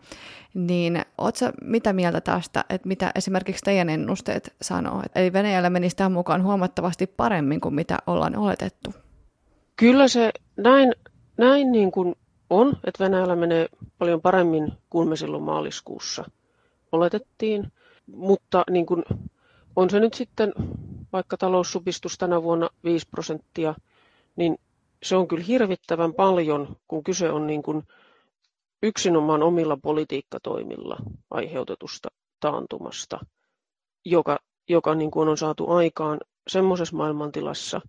niin 0.54 1.02
ootko 1.18 1.46
mitä 1.64 1.92
mieltä 1.92 2.20
tästä, 2.20 2.64
että 2.70 2.88
mitä 2.88 3.12
esimerkiksi 3.14 3.64
teidän 3.64 3.88
ennusteet 3.88 4.54
sanoo? 4.62 5.02
Eli 5.14 5.32
Venäjällä 5.32 5.70
menisi 5.70 5.96
tämän 5.96 6.12
mukaan 6.12 6.42
huomattavasti 6.42 7.06
paremmin 7.06 7.60
kuin 7.60 7.74
mitä 7.74 7.98
ollaan 8.06 8.36
oletettu. 8.36 8.94
Kyllä 9.76 10.08
se 10.08 10.30
näin, 10.56 10.94
näin 11.36 11.72
niin 11.72 11.92
kuin 11.92 12.14
on, 12.50 12.68
että 12.84 13.04
Venäjällä 13.04 13.36
menee 13.36 13.68
paljon 13.98 14.20
paremmin 14.20 14.72
kuin 14.90 15.08
me 15.08 15.16
silloin 15.16 15.42
maaliskuussa 15.42 16.24
oletettiin, 16.92 17.72
mutta 18.06 18.64
niin 18.70 18.86
kuin 18.86 19.04
on 19.76 19.90
se 19.90 20.00
nyt 20.00 20.14
sitten 20.14 20.52
vaikka 21.12 21.36
taloussupistus 21.36 22.18
tänä 22.18 22.42
vuonna 22.42 22.70
5 22.84 23.08
prosenttia, 23.10 23.74
niin 24.36 24.58
se 25.02 25.16
on 25.16 25.28
kyllä 25.28 25.44
hirvittävän 25.44 26.14
paljon, 26.14 26.76
kun 26.88 27.04
kyse 27.04 27.30
on 27.30 27.46
niin 27.46 27.62
kuin 27.62 27.82
yksinomaan 28.82 29.42
omilla 29.42 29.76
politiikkatoimilla 29.76 30.96
aiheutetusta 31.30 32.08
taantumasta, 32.40 33.20
joka, 34.04 34.38
joka 34.68 34.94
niin 34.94 35.10
kuin 35.10 35.28
on 35.28 35.38
saatu 35.38 35.70
aikaan 35.70 36.20
semmoisessa 36.48 36.96
maailmantilassa, 36.96 37.80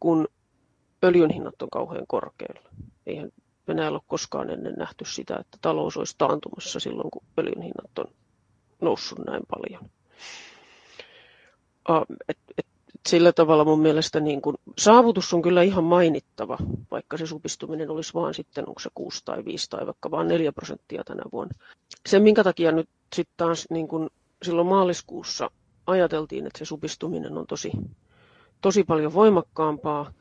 kun 0.00 0.28
öljyn 1.04 1.30
hinnat 1.30 1.62
on 1.62 1.70
kauhean 1.70 2.04
korkealla. 2.08 2.68
Eihän 3.06 3.30
Venäjällä 3.68 3.96
ole 3.96 4.04
koskaan 4.06 4.50
ennen 4.50 4.74
nähty 4.74 5.04
sitä, 5.04 5.36
että 5.36 5.58
talous 5.60 5.96
olisi 5.96 6.14
taantumassa 6.18 6.80
silloin, 6.80 7.10
kun 7.10 7.22
öljyn 7.38 7.62
hinnat 7.62 7.98
on 7.98 8.06
noussut 8.80 9.18
näin 9.18 9.42
paljon 9.50 9.90
et, 12.28 12.38
et, 12.58 12.66
sillä 13.08 13.32
tavalla 13.32 13.64
mun 13.64 13.80
mielestä 13.80 14.20
niin 14.20 14.42
kun, 14.42 14.54
saavutus 14.78 15.34
on 15.34 15.42
kyllä 15.42 15.62
ihan 15.62 15.84
mainittava, 15.84 16.58
vaikka 16.90 17.16
se 17.16 17.26
supistuminen 17.26 17.90
olisi 17.90 18.14
vaan 18.14 18.34
sitten, 18.34 18.68
onko 18.68 18.80
se 18.80 18.90
6 18.94 19.24
tai 19.24 19.44
5 19.44 19.70
tai 19.70 19.86
vaikka 19.86 20.10
vain 20.10 20.28
4 20.28 20.52
prosenttia 20.52 21.04
tänä 21.04 21.22
vuonna. 21.32 21.54
Se, 22.06 22.18
minkä 22.18 22.44
takia 22.44 22.72
nyt 22.72 22.88
sitten 23.14 23.34
taas 23.36 23.66
niin 23.70 23.88
kun, 23.88 24.10
silloin 24.42 24.66
maaliskuussa 24.66 25.50
ajateltiin, 25.86 26.46
että 26.46 26.58
se 26.58 26.64
supistuminen 26.64 27.38
on 27.38 27.46
tosi, 27.46 27.72
tosi 28.60 28.84
paljon 28.84 29.14
voimakkaampaa, 29.14 30.12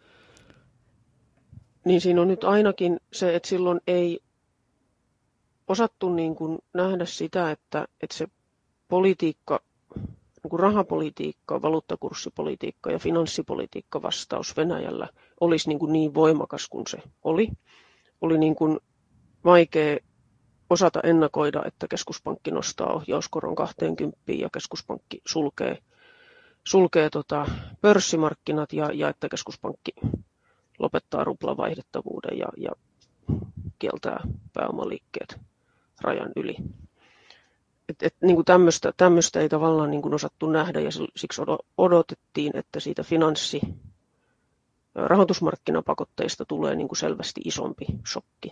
niin 1.85 2.01
siinä 2.01 2.21
on 2.21 2.27
nyt 2.27 2.43
ainakin 2.43 2.99
se, 3.13 3.35
että 3.35 3.49
silloin 3.49 3.81
ei 3.87 4.19
osattu 5.67 6.13
niin 6.13 6.35
kuin 6.35 6.59
nähdä 6.73 7.05
sitä, 7.05 7.51
että, 7.51 7.87
että 8.01 8.17
se 8.17 8.27
politiikka 8.87 9.61
niin 10.43 10.59
rahapolitiikka, 10.59 11.61
valuuttakurssipolitiikka 11.61 12.91
ja 12.91 12.99
finanssipolitiikka 12.99 14.01
vastaus 14.01 14.57
Venäjällä 14.57 15.07
olisi 15.39 15.69
niin, 15.69 15.79
kuin 15.79 15.93
niin 15.93 16.13
voimakas 16.13 16.67
kuin 16.69 16.87
se 16.87 16.97
oli. 17.23 17.47
Oli 18.21 18.37
niin 18.37 18.55
kuin 18.55 18.79
vaikea 19.45 19.97
osata 20.69 20.99
ennakoida, 21.03 21.63
että 21.65 21.87
keskuspankki 21.87 22.51
nostaa 22.51 22.93
ohjauskoron 22.93 23.55
20 23.55 24.17
ja 24.27 24.49
keskuspankki 24.53 25.21
sulkee, 25.27 25.77
sulkee 26.67 27.09
tota 27.09 27.45
pörssimarkkinat 27.81 28.73
ja, 28.73 28.89
ja 28.93 29.09
että 29.09 29.29
keskuspankki 29.29 29.91
lopettaa 30.79 31.23
ruplavaihdettavuuden 31.23 32.37
ja, 32.37 32.47
ja 32.57 32.71
kieltää 33.79 34.23
pääomaliikkeet 34.53 35.39
rajan 36.01 36.31
yli 36.35 36.55
et, 37.91 38.03
et, 38.03 38.15
niin 38.21 38.35
kuin 38.35 38.45
tämmöistä, 38.45 38.93
tämmöistä 38.97 39.39
ei 39.39 39.49
tavallaan 39.49 39.91
niin 39.91 40.01
kuin 40.01 40.13
osattu 40.13 40.49
nähdä 40.49 40.79
ja 40.79 40.89
siksi 41.15 41.41
odotettiin, 41.77 42.57
että 42.57 42.79
siitä 42.79 43.03
finanssi 43.03 43.61
rahoitusmarkkinapakotteista 44.95 46.45
tulee 46.45 46.75
niin 46.75 46.87
kuin 46.87 46.97
selvästi 46.97 47.41
isompi 47.45 47.85
shokki. 48.07 48.49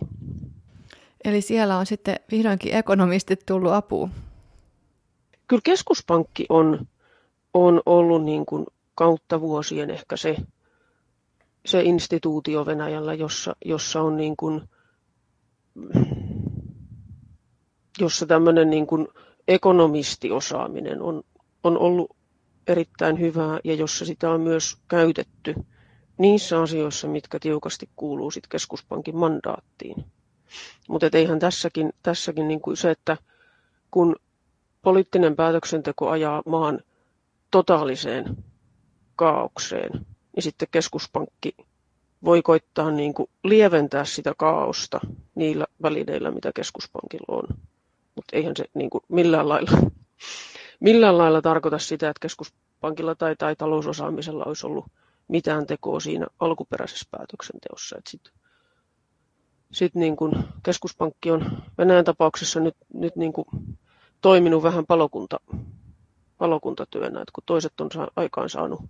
Eli 1.24 1.40
siellä 1.40 1.78
on 1.78 1.86
sitten 1.86 2.16
vihdoinkin 2.30 2.74
ekonomistit 2.74 3.46
tullut 3.46 3.72
apuun. 3.72 4.10
Kyllä 5.48 5.62
keskuspankki 5.64 6.46
on, 6.48 6.86
on 7.54 7.82
ollut 7.86 8.24
niin 8.24 8.46
kuin 8.46 8.66
kautta 8.94 9.40
vuosien 9.40 9.90
ehkä 9.90 10.16
se, 10.16 10.36
se 11.66 11.82
instituutio 11.82 12.66
Venäjällä, 12.66 13.14
jossa, 13.14 13.56
jossa 13.64 14.02
on 14.02 14.16
niin 14.16 14.36
kuin, 14.36 14.62
jossa 18.00 18.26
tämmöinen 18.26 18.70
niin 18.70 18.86
kuin 18.86 19.08
ekonomistiosaaminen 19.50 21.02
on, 21.02 21.22
on 21.64 21.78
ollut 21.78 22.16
erittäin 22.66 23.20
hyvää 23.20 23.60
ja 23.64 23.74
jossa 23.74 24.04
sitä 24.04 24.30
on 24.30 24.40
myös 24.40 24.76
käytetty 24.88 25.54
niissä 26.18 26.60
asioissa, 26.62 27.08
mitkä 27.08 27.38
tiukasti 27.38 27.88
kuuluu 27.96 28.30
sit 28.30 28.46
keskuspankin 28.46 29.16
mandaattiin. 29.16 30.04
Mutta 30.88 31.06
eihän 31.12 31.38
tässäkin, 31.38 31.92
tässäkin 32.02 32.48
niin 32.48 32.60
kuin 32.60 32.76
se, 32.76 32.90
että 32.90 33.16
kun 33.90 34.16
poliittinen 34.82 35.36
päätöksenteko 35.36 36.10
ajaa 36.10 36.42
maan 36.46 36.80
totaaliseen 37.50 38.36
kaaukseen, 39.16 39.90
niin 40.36 40.42
sitten 40.42 40.68
keskuspankki 40.70 41.56
voi 42.24 42.42
koittaa 42.42 42.90
niin 42.90 43.14
kuin 43.14 43.28
lieventää 43.44 44.04
sitä 44.04 44.32
kaaosta 44.38 45.00
niillä 45.34 45.66
välineillä, 45.82 46.30
mitä 46.30 46.50
keskuspankilla 46.54 47.26
on 47.28 47.44
mutta 48.20 48.36
eihän 48.36 48.56
se 48.56 48.64
niin 48.74 48.90
kuin 48.90 49.04
millään, 49.08 49.48
lailla, 49.48 49.70
millään 50.80 51.18
lailla 51.18 51.42
tarkoita 51.42 51.78
sitä, 51.78 52.10
että 52.10 52.20
keskuspankilla 52.20 53.14
tai, 53.14 53.36
tai 53.36 53.56
talousosaamisella 53.56 54.44
olisi 54.44 54.66
ollut 54.66 54.84
mitään 55.28 55.66
tekoa 55.66 56.00
siinä 56.00 56.26
alkuperäisessä 56.40 57.06
päätöksenteossa. 57.10 57.96
Sitten 58.08 58.32
sit 59.72 59.94
niin 59.94 60.16
keskuspankki 60.62 61.30
on 61.30 61.62
Venäjän 61.78 62.04
tapauksessa 62.04 62.60
nyt, 62.60 62.76
nyt 62.94 63.16
niin 63.16 63.32
kuin 63.32 63.46
toiminut 64.20 64.62
vähän 64.62 64.86
palokunta, 64.86 65.40
palokuntatyönä, 66.38 67.20
että 67.20 67.32
kun 67.32 67.44
toiset 67.46 67.80
on 67.80 67.90
aikaan 68.16 68.50
saanut 68.50 68.80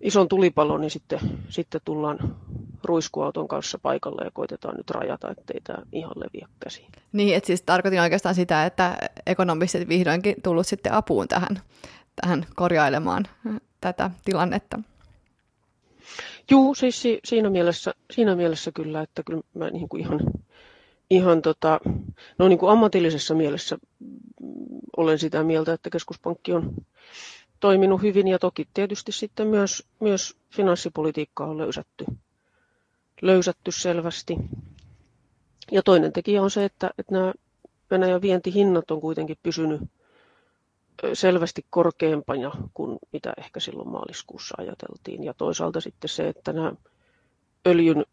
ison 0.00 0.28
tulipalon, 0.28 0.80
niin 0.80 0.90
sitten, 0.90 1.20
sitten 1.48 1.80
tullaan 1.84 2.36
ruiskuauton 2.84 3.48
kanssa 3.48 3.78
paikalle 3.78 4.24
ja 4.24 4.30
koitetaan 4.30 4.76
nyt 4.76 4.90
rajata, 4.90 5.30
ettei 5.30 5.60
tämä 5.64 5.78
ihan 5.92 6.12
leviä 6.16 6.48
käsiin. 6.60 6.88
Niin, 7.12 7.36
että 7.36 7.46
siis 7.46 7.62
tarkoitin 7.62 8.00
oikeastaan 8.00 8.34
sitä, 8.34 8.66
että 8.66 8.98
ekonomistit 9.26 9.88
vihdoinkin 9.88 10.36
tullut 10.42 10.66
sitten 10.66 10.92
apuun 10.92 11.28
tähän, 11.28 11.60
tähän 12.20 12.46
korjailemaan 12.56 13.24
tätä 13.80 14.10
tilannetta. 14.24 14.78
Joo, 16.50 16.74
siis 16.74 17.02
siinä 17.24 17.50
mielessä, 17.50 17.94
siinä 18.10 18.36
mielessä 18.36 18.72
kyllä, 18.72 19.02
että 19.02 19.22
kyllä 19.22 19.40
mä 19.54 19.70
niin 19.70 19.88
kuin 19.88 20.00
ihan, 20.00 20.20
ihan 21.10 21.42
tota, 21.42 21.80
no 22.38 22.48
niin 22.48 22.58
kuin 22.58 22.72
ammatillisessa 22.72 23.34
mielessä 23.34 23.78
olen 24.96 25.18
sitä 25.18 25.44
mieltä, 25.44 25.72
että 25.72 25.90
keskuspankki 25.90 26.52
on 26.52 26.74
toiminut 27.60 28.02
hyvin 28.02 28.28
ja 28.28 28.38
toki 28.38 28.68
tietysti 28.74 29.12
sitten 29.12 29.46
myös, 29.46 29.86
myös 30.00 30.36
finanssipolitiikkaa 30.50 31.46
on 31.46 31.58
löysätty, 31.58 32.04
löysätty 33.22 33.72
selvästi. 33.72 34.36
Ja 35.72 35.82
toinen 35.82 36.12
tekijä 36.12 36.42
on 36.42 36.50
se, 36.50 36.64
että, 36.64 36.90
että 36.98 37.12
nämä 37.14 37.32
Venäjän 37.90 38.22
vientihinnat 38.22 38.90
on 38.90 39.00
kuitenkin 39.00 39.36
pysynyt 39.42 39.80
selvästi 41.14 41.64
korkeampana 41.70 42.50
kuin 42.74 42.98
mitä 43.12 43.32
ehkä 43.38 43.60
silloin 43.60 43.88
maaliskuussa 43.88 44.54
ajateltiin. 44.58 45.24
Ja 45.24 45.34
toisaalta 45.34 45.80
sitten 45.80 46.08
se, 46.08 46.28
että 46.28 46.52
nämä 46.52 46.72
öljyn 47.66 48.04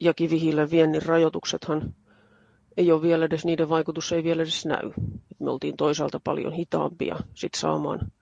ja 0.00 0.14
kivihiilen 0.14 0.70
viennin 0.70 1.02
rajoituksethan 1.02 1.94
ei 2.76 2.92
ole 2.92 3.02
vielä 3.02 3.24
edes, 3.24 3.44
niiden 3.44 3.68
vaikutus 3.68 4.12
ei 4.12 4.24
vielä 4.24 4.42
edes 4.42 4.66
näy. 4.66 4.90
Me 5.38 5.50
oltiin 5.50 5.76
toisaalta 5.76 6.20
paljon 6.24 6.52
hitaampia 6.52 7.16
sit 7.34 7.54
saamaan 7.54 8.12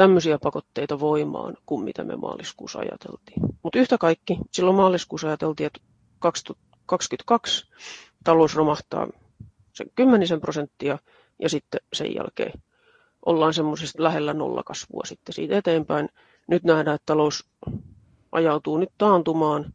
tämmöisiä 0.00 0.38
pakotteita 0.42 1.00
voimaan 1.00 1.56
kuin 1.66 1.84
mitä 1.84 2.04
me 2.04 2.16
maaliskuussa 2.16 2.78
ajateltiin. 2.78 3.40
Mutta 3.62 3.78
yhtä 3.78 3.98
kaikki, 3.98 4.38
silloin 4.52 4.76
maaliskuussa 4.76 5.26
ajateltiin, 5.28 5.66
että 5.66 5.80
2022 6.18 7.66
talous 8.24 8.56
romahtaa 8.56 9.08
sen 9.72 9.90
kymmenisen 9.94 10.40
prosenttia 10.40 10.98
ja 11.42 11.48
sitten 11.48 11.80
sen 11.92 12.14
jälkeen 12.14 12.52
ollaan 13.26 13.54
semmoisesta 13.54 14.02
lähellä 14.02 14.34
nollakasvua 14.34 15.02
sitten 15.04 15.32
siitä 15.32 15.58
eteenpäin. 15.58 16.08
Nyt 16.48 16.64
nähdään, 16.64 16.94
että 16.94 17.06
talous 17.06 17.48
ajautuu 18.32 18.78
nyt 18.78 18.92
taantumaan, 18.98 19.72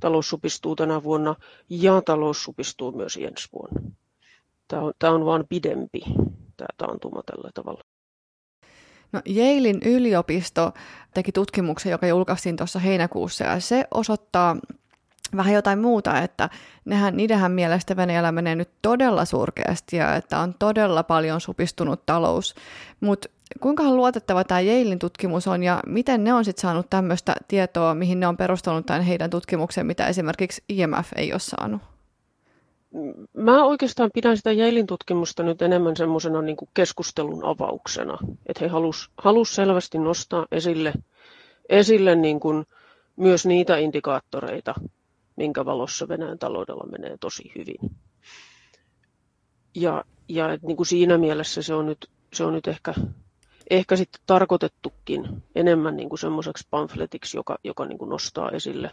talous 0.00 0.28
supistuu 0.28 0.76
tänä 0.76 1.02
vuonna 1.02 1.34
ja 1.68 2.02
talous 2.02 2.44
supistuu 2.44 2.92
myös 2.92 3.16
ensi 3.16 3.48
vuonna. 3.52 3.90
Tämä 4.68 4.82
on, 4.82 4.92
tämä 4.98 5.12
on 5.12 5.24
vaan 5.24 5.44
pidempi, 5.48 6.00
tämä 6.56 6.68
taantuma 6.76 7.22
tällä 7.22 7.50
tavalla. 7.54 7.93
No, 9.14 9.20
Yalein 9.36 9.80
yliopisto 9.84 10.72
teki 11.14 11.32
tutkimuksen, 11.32 11.92
joka 11.92 12.06
julkaistiin 12.06 12.56
tuossa 12.56 12.78
heinäkuussa, 12.78 13.44
ja 13.44 13.60
se 13.60 13.84
osoittaa 13.90 14.56
vähän 15.36 15.54
jotain 15.54 15.78
muuta, 15.78 16.18
että 16.18 16.50
nehän, 16.84 17.16
niidenhän 17.16 17.52
mielestä 17.52 17.96
Venäjällä 17.96 18.32
menee 18.32 18.54
nyt 18.54 18.70
todella 18.82 19.24
surkeasti 19.24 19.96
ja 19.96 20.16
että 20.16 20.38
on 20.38 20.54
todella 20.58 21.02
paljon 21.02 21.40
supistunut 21.40 22.06
talous. 22.06 22.54
Mutta 23.00 23.28
kuinka 23.60 23.94
luotettava 23.94 24.44
tämä 24.44 24.60
Yalein 24.60 24.98
tutkimus 24.98 25.48
on 25.48 25.62
ja 25.62 25.80
miten 25.86 26.24
ne 26.24 26.34
on 26.34 26.44
sitten 26.44 26.62
saanut 26.62 26.90
tämmöistä 26.90 27.34
tietoa, 27.48 27.94
mihin 27.94 28.20
ne 28.20 28.26
on 28.26 28.36
perustanut 28.36 28.86
tämän 28.86 29.02
heidän 29.02 29.30
tutkimuksen, 29.30 29.86
mitä 29.86 30.06
esimerkiksi 30.06 30.64
IMF 30.68 31.12
ei 31.16 31.32
ole 31.32 31.40
saanut? 31.40 31.93
Mä 33.32 33.64
oikeastaan 33.64 34.10
pidän 34.14 34.36
sitä 34.36 34.52
Yalein 34.52 34.86
tutkimusta 34.86 35.42
nyt 35.42 35.62
enemmän 35.62 35.96
semmoisena 35.96 36.42
niin 36.42 36.56
keskustelun 36.74 37.44
avauksena. 37.44 38.18
Että 38.46 38.64
he 38.64 38.68
halus, 38.68 39.10
halus 39.18 39.54
selvästi 39.54 39.98
nostaa 39.98 40.46
esille, 40.52 40.92
esille 41.68 42.14
niin 42.14 42.40
kuin 42.40 42.64
myös 43.16 43.46
niitä 43.46 43.76
indikaattoreita, 43.76 44.74
minkä 45.36 45.64
valossa 45.64 46.08
Venäjän 46.08 46.38
taloudella 46.38 46.86
menee 46.86 47.16
tosi 47.20 47.52
hyvin. 47.58 47.96
Ja, 49.74 50.04
ja 50.28 50.52
et 50.52 50.62
niin 50.62 50.76
kuin 50.76 50.86
siinä 50.86 51.18
mielessä 51.18 51.62
se 51.62 51.74
on 51.74 51.86
nyt, 51.86 52.10
se 52.32 52.44
on 52.44 52.52
nyt 52.52 52.68
ehkä, 52.68 52.94
ehkä 53.70 53.96
sitten 53.96 54.22
tarkoitettukin 54.26 55.42
enemmän 55.54 55.96
niin 55.96 56.18
semmoiseksi 56.18 56.66
pamfletiksi, 56.70 57.36
joka, 57.36 57.58
joka 57.64 57.84
niin 57.84 57.98
kuin 57.98 58.08
nostaa 58.08 58.50
esille 58.50 58.90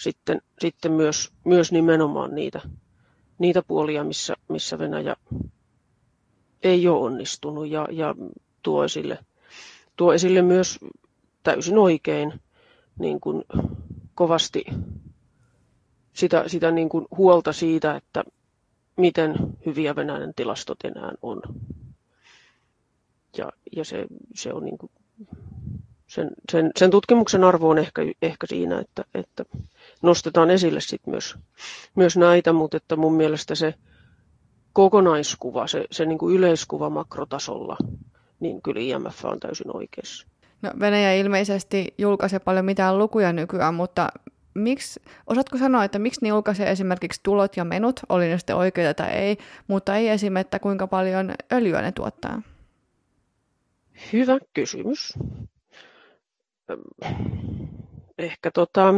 sitten, 0.00 0.42
sitten 0.60 0.92
myös, 0.92 1.32
myös 1.44 1.72
nimenomaan 1.72 2.34
niitä, 2.34 2.60
niitä 3.38 3.62
puolia, 3.62 4.04
missä, 4.04 4.34
missä 4.48 4.78
Venäjä 4.78 5.16
ei 6.62 6.88
ole 6.88 7.04
onnistunut 7.04 7.68
ja, 7.68 7.88
ja 7.90 8.14
tuo, 8.62 8.84
esille, 8.84 9.18
tuo 9.96 10.12
esille 10.12 10.42
myös 10.42 10.78
täysin 11.42 11.78
oikein 11.78 12.40
niin 12.98 13.20
kuin 13.20 13.44
kovasti 14.14 14.64
sitä, 16.12 16.44
sitä 16.46 16.70
niin 16.70 16.88
kuin 16.88 17.06
huolta 17.16 17.52
siitä, 17.52 17.96
että 17.96 18.24
miten 18.96 19.34
hyviä 19.66 19.96
Venäjän 19.96 20.32
tilastot 20.36 20.78
enää 20.84 21.12
on. 21.22 21.42
Ja, 23.38 23.52
ja 23.76 23.84
se, 23.84 24.06
se 24.34 24.52
on 24.52 24.64
niin 24.64 24.78
kuin, 24.78 24.90
sen, 26.06 26.30
sen, 26.52 26.70
sen 26.78 26.90
tutkimuksen 26.90 27.44
arvo 27.44 27.68
on 27.68 27.78
ehkä, 27.78 28.02
ehkä 28.22 28.46
siinä, 28.46 28.80
että, 28.80 29.04
että 29.14 29.44
nostetaan 30.02 30.50
esille 30.50 30.80
sit 30.80 31.06
myös, 31.06 31.34
myös 31.94 32.16
näitä, 32.16 32.52
mutta 32.52 32.76
että 32.76 32.96
mun 32.96 33.14
mielestä 33.14 33.54
se 33.54 33.74
kokonaiskuva, 34.72 35.66
se, 35.66 35.84
se 35.90 36.06
niin 36.06 36.18
kuin 36.18 36.36
yleiskuva 36.36 36.90
makrotasolla, 36.90 37.76
niin 38.40 38.62
kyllä 38.62 38.80
IMF 38.80 39.24
on 39.24 39.40
täysin 39.40 39.76
oikeassa. 39.76 40.26
No, 40.62 40.70
Venäjä 40.80 41.12
ilmeisesti 41.12 41.94
julkaisee 41.98 42.38
paljon 42.38 42.64
mitään 42.64 42.98
lukuja 42.98 43.32
nykyään, 43.32 43.74
mutta 43.74 44.08
miksi, 44.54 45.00
osaatko 45.26 45.58
sanoa, 45.58 45.84
että 45.84 45.98
miksi 45.98 46.20
ne 46.22 46.28
julkaisee 46.28 46.70
esimerkiksi 46.70 47.20
tulot 47.22 47.56
ja 47.56 47.64
menut, 47.64 48.00
oli 48.08 48.28
ne 48.28 48.38
sitten 48.38 48.56
oikeita 48.56 48.94
tai 48.94 49.10
ei, 49.10 49.38
mutta 49.68 49.96
ei 49.96 50.08
esimerkiksi, 50.08 50.46
että 50.46 50.58
kuinka 50.58 50.86
paljon 50.86 51.34
öljyä 51.52 51.82
ne 51.82 51.92
tuottaa? 51.92 52.42
Hyvä 54.12 54.38
kysymys. 54.54 55.12
Ehkä 58.18 58.50
tota, 58.50 58.94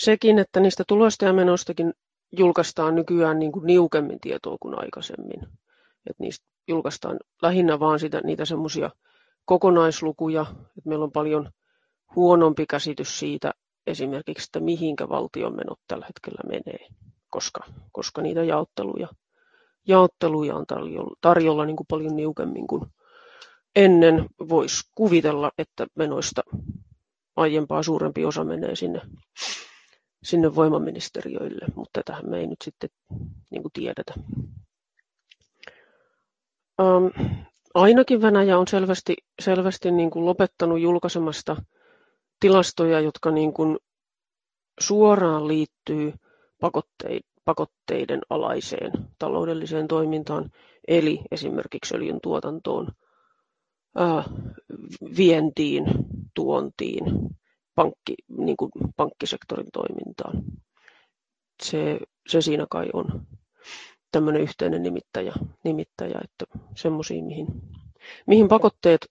sekin, 0.00 0.38
että 0.38 0.60
niistä 0.60 0.84
tuloista 0.88 1.24
ja 1.24 1.32
menoistakin 1.32 1.94
julkaistaan 2.32 2.94
nykyään 2.94 3.38
niin 3.38 3.52
kuin 3.52 3.66
niukemmin 3.66 4.20
tietoa 4.20 4.56
kuin 4.60 4.78
aikaisemmin. 4.78 5.40
Et 6.10 6.18
niistä 6.18 6.46
julkaistaan 6.68 7.18
lähinnä 7.42 7.80
vaan 7.80 8.00
sitä, 8.00 8.20
niitä 8.24 8.44
semmoisia 8.44 8.90
kokonaislukuja, 9.44 10.46
että 10.50 10.88
meillä 10.88 11.04
on 11.04 11.12
paljon 11.12 11.50
huonompi 12.16 12.66
käsitys 12.66 13.18
siitä, 13.18 13.52
esimerkiksi, 13.86 14.44
että 14.48 14.60
mihinkä 14.60 15.08
valtion 15.08 15.56
menot 15.56 15.78
tällä 15.88 16.06
hetkellä 16.06 16.48
menee, 16.48 16.88
koska, 17.30 17.60
koska 17.92 18.22
niitä 18.22 18.42
jaotteluja, 18.44 19.08
jaotteluja 19.88 20.56
on 20.56 20.66
tarjolla, 20.66 21.16
tarjolla 21.20 21.66
niin 21.66 21.76
kuin 21.76 21.86
paljon 21.90 22.16
niukemmin 22.16 22.66
kuin 22.66 22.86
ennen. 23.76 24.26
Voisi 24.48 24.82
kuvitella, 24.94 25.50
että 25.58 25.86
menoista 25.94 26.42
aiempaa 27.36 27.82
suurempi 27.82 28.24
osa 28.24 28.44
menee 28.44 28.76
sinne, 28.76 29.00
sinne 30.22 30.54
voimaministeriöille, 30.54 31.66
mutta 31.74 32.00
tähän 32.04 32.30
me 32.30 32.38
ei 32.38 32.46
nyt 32.46 32.62
sitten 32.64 32.90
niin 33.50 33.62
kuin 33.62 33.72
tiedetä. 33.72 34.14
Ähm, 36.80 37.30
ainakin 37.74 38.22
Venäjä 38.22 38.58
on 38.58 38.68
selvästi, 38.68 39.14
selvästi 39.42 39.90
niin 39.90 40.10
kuin 40.10 40.24
lopettanut 40.24 40.80
julkaisemasta 40.80 41.56
tilastoja, 42.40 43.00
jotka 43.00 43.30
niin 43.30 43.52
kuin 43.52 43.78
suoraan 44.80 45.48
liittyy 45.48 46.12
pakotteiden 47.44 48.20
alaiseen 48.30 48.92
taloudelliseen 49.18 49.88
toimintaan, 49.88 50.50
eli 50.88 51.20
esimerkiksi 51.30 51.96
öljyn 51.96 52.20
tuotantoon, 52.22 52.88
vientiin, 55.16 55.84
tuontiin, 56.34 57.04
pankki, 57.80 58.14
niin 58.38 58.56
kuin 58.56 58.70
pankkisektorin 58.96 59.66
toimintaan. 59.72 60.42
Se, 61.62 62.00
se 62.28 62.40
siinä 62.40 62.66
kai 62.70 62.86
on 62.92 63.26
tämmöinen 64.12 64.42
yhteinen 64.42 64.82
nimittäjä, 64.82 65.32
nimittäjä 65.64 66.20
että 66.24 66.58
semmoisiin, 66.76 67.24
mihin, 67.24 67.46
mihin 68.26 68.48
pakotteet 68.48 69.06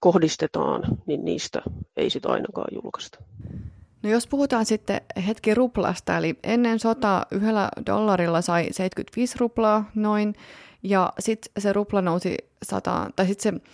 kohdistetaan, 0.00 0.82
niin 1.06 1.24
niistä 1.24 1.62
ei 1.96 2.10
sitä 2.10 2.28
ainakaan 2.28 2.68
julkaista. 2.72 3.18
No 4.02 4.10
jos 4.10 4.26
puhutaan 4.26 4.66
sitten 4.66 5.00
hetki 5.26 5.54
ruplasta, 5.54 6.16
eli 6.16 6.38
ennen 6.42 6.78
sotaa 6.78 7.26
yhdellä 7.30 7.68
dollarilla 7.86 8.40
sai 8.40 8.62
75 8.70 9.38
ruplaa 9.38 9.90
noin, 9.94 10.34
ja 10.82 11.12
sitten 11.18 11.52
se 11.62 11.72
rupla 11.72 12.02
nousi 12.02 12.36
100, 12.62 13.10
tai 13.16 13.26
sitten 13.26 13.54
se 13.54 13.72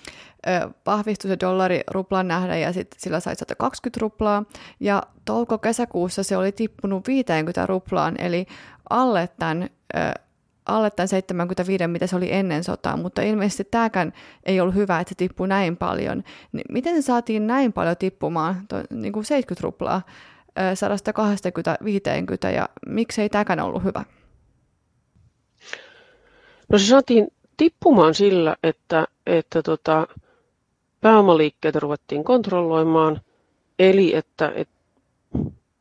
vahvistui 0.86 1.28
se 1.28 1.36
dollari 1.40 1.80
ruplan 1.90 2.28
nähdä, 2.28 2.56
ja 2.56 2.72
sitten 2.72 3.00
sillä 3.00 3.20
sai 3.20 3.36
120 3.36 4.00
ruplaa, 4.00 4.44
ja 4.80 5.02
touko-kesäkuussa 5.24 6.22
se 6.22 6.36
oli 6.36 6.52
tippunut 6.52 7.08
50 7.08 7.66
ruplaan, 7.66 8.14
eli 8.18 8.46
alle 8.90 9.28
tämän 9.38 9.70
ö, 9.96 9.98
alle 10.66 10.90
tämän 10.90 11.08
75, 11.08 11.86
mitä 11.86 12.06
se 12.06 12.16
oli 12.16 12.32
ennen 12.32 12.64
sotaa, 12.64 12.96
mutta 12.96 13.22
ilmeisesti 13.22 13.64
tämäkään 13.64 14.12
ei 14.44 14.60
ollut 14.60 14.74
hyvä, 14.74 15.00
että 15.00 15.08
se 15.08 15.14
tippui 15.14 15.48
näin 15.48 15.76
paljon. 15.76 16.22
Niin 16.52 16.64
miten 16.70 16.94
se 16.94 17.02
saatiin 17.02 17.46
näin 17.46 17.72
paljon 17.72 17.96
tippumaan, 17.96 18.66
to, 18.68 18.76
niin 18.90 19.12
kuin 19.12 19.24
70 19.24 19.64
ruplaa? 19.64 20.02
120-50 22.48 22.54
ja 22.54 22.68
miksei 22.86 23.28
tämäkään 23.28 23.60
ollut 23.60 23.84
hyvä? 23.84 24.04
No 26.68 26.78
se 26.78 26.86
saatiin 26.86 27.28
tippumaan 27.56 28.14
sillä, 28.14 28.56
että, 28.62 29.06
että 29.26 29.62
tota, 29.62 30.06
pääomaliikkeitä 31.06 31.80
ruvettiin 31.80 32.24
kontrolloimaan, 32.24 33.20
eli 33.78 34.14
että, 34.14 34.52
että 34.54 34.74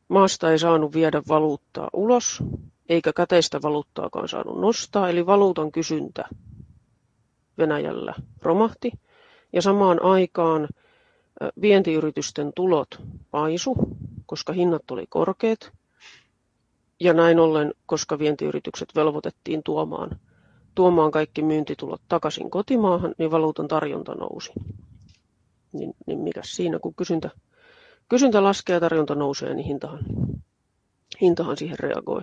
maasta 0.08 0.50
ei 0.50 0.58
saanut 0.58 0.94
viedä 0.94 1.22
valuuttaa 1.28 1.90
ulos, 1.92 2.42
eikä 2.88 3.12
käteistä 3.12 3.62
valuuttaakaan 3.62 4.28
saanut 4.28 4.60
nostaa, 4.60 5.08
eli 5.08 5.26
valuutan 5.26 5.72
kysyntä 5.72 6.24
Venäjällä 7.58 8.14
romahti. 8.42 8.92
Ja 9.52 9.62
samaan 9.62 10.02
aikaan 10.02 10.68
vientiyritysten 11.60 12.52
tulot 12.54 13.02
paisu, 13.30 13.74
koska 14.26 14.52
hinnat 14.52 14.90
oli 14.90 15.06
korkeat. 15.08 15.72
Ja 17.00 17.12
näin 17.14 17.38
ollen, 17.38 17.74
koska 17.86 18.18
vientiyritykset 18.18 18.88
velvoitettiin 18.94 19.62
tuomaan, 19.62 20.18
tuomaan 20.74 21.10
kaikki 21.10 21.42
myyntitulot 21.42 22.00
takaisin 22.08 22.50
kotimaahan, 22.50 23.14
niin 23.18 23.30
valuutan 23.30 23.68
tarjonta 23.68 24.14
nousi. 24.14 24.52
Niin, 25.76 25.94
niin 26.06 26.18
mikä 26.18 26.40
siinä, 26.44 26.78
kun 26.78 26.94
kysyntä, 26.94 27.30
kysyntä 28.08 28.42
laskee 28.42 28.74
ja 28.74 28.80
tarjonta 28.80 29.14
nousee, 29.14 29.54
niin 29.54 29.66
hintahan, 29.66 30.00
hintahan 31.20 31.56
siihen 31.56 31.78
reagoi. 31.78 32.22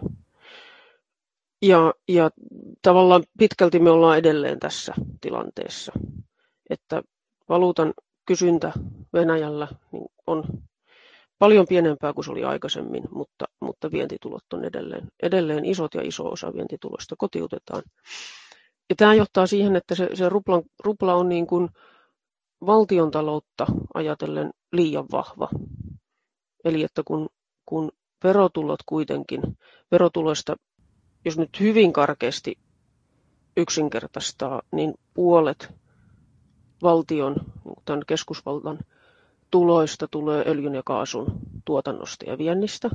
Ja, 1.62 1.94
ja 2.08 2.30
tavallaan 2.82 3.24
pitkälti 3.38 3.80
me 3.80 3.90
ollaan 3.90 4.18
edelleen 4.18 4.60
tässä 4.60 4.94
tilanteessa, 5.22 5.92
että 6.70 7.02
valuutan 7.50 7.94
kysyntä 8.26 8.72
Venäjällä 9.14 9.68
niin 9.92 10.06
on 10.28 10.44
paljon 11.40 11.66
pienempää 11.70 12.14
kuin 12.14 12.26
se 12.26 12.32
oli 12.32 12.44
aikaisemmin, 12.44 13.04
mutta, 13.12 13.46
mutta 13.60 13.92
vientitulot 13.92 14.54
on 14.54 14.66
edelleen, 14.66 15.08
edelleen 15.24 15.66
isot 15.66 15.94
ja 15.94 16.02
iso 16.02 16.26
osa 16.26 16.54
vientitulosta 16.54 17.16
kotiutetaan. 17.18 17.84
Ja 18.90 18.96
tämä 18.96 19.14
johtaa 19.14 19.48
siihen, 19.48 19.76
että 19.76 19.96
se, 19.96 20.10
se 20.14 20.30
rupla, 20.30 20.62
rupla 20.84 21.16
on 21.16 21.30
niin 21.30 21.48
kuin 21.48 21.70
valtion 21.70 21.93
taloutta 23.12 23.66
ajatellen 23.94 24.52
liian 24.72 25.06
vahva. 25.12 25.50
Eli 26.66 26.84
että 26.84 27.02
kun, 27.06 27.30
kun 27.66 27.92
verotulot 28.24 28.80
kuitenkin, 28.86 29.42
verotuloista 29.92 30.56
jos 31.26 31.38
nyt 31.38 31.60
hyvin 31.60 31.94
karkeasti 31.94 32.58
yksinkertaistaa, 33.58 34.62
niin 34.72 34.94
puolet 35.14 35.74
valtion, 36.84 37.36
tämän 37.86 38.02
keskusvaltan 38.08 38.80
tuloista 39.52 40.08
tulee 40.08 40.44
öljyn 40.48 40.76
ja 40.76 40.82
kaasun 40.86 41.26
tuotannosta 41.66 42.26
ja 42.26 42.38
viennistä. 42.38 42.90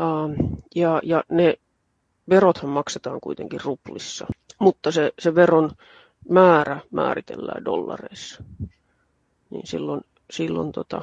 Ähm, 0.00 0.54
ja, 0.74 1.00
ja 1.02 1.24
ne 1.28 1.54
verothan 2.28 2.70
maksetaan 2.70 3.20
kuitenkin 3.20 3.60
ruplissa, 3.64 4.26
mutta 4.60 4.92
se, 4.92 5.12
se 5.18 5.34
veron 5.34 5.70
määrä 6.28 6.80
määritellään 6.90 7.64
dollareissa. 7.64 8.44
Niin 9.50 9.66
silloin, 9.66 10.00
silloin 10.30 10.72
tota, 10.72 11.02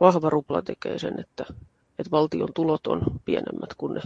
vahva 0.00 0.30
rupla 0.30 0.62
tekee 0.62 0.98
sen, 0.98 1.20
että, 1.20 1.44
että 1.98 2.10
valtion 2.10 2.48
tulot 2.54 2.86
on 2.86 3.02
pienemmät 3.24 3.74
kuin 3.78 3.94
ne 3.94 4.00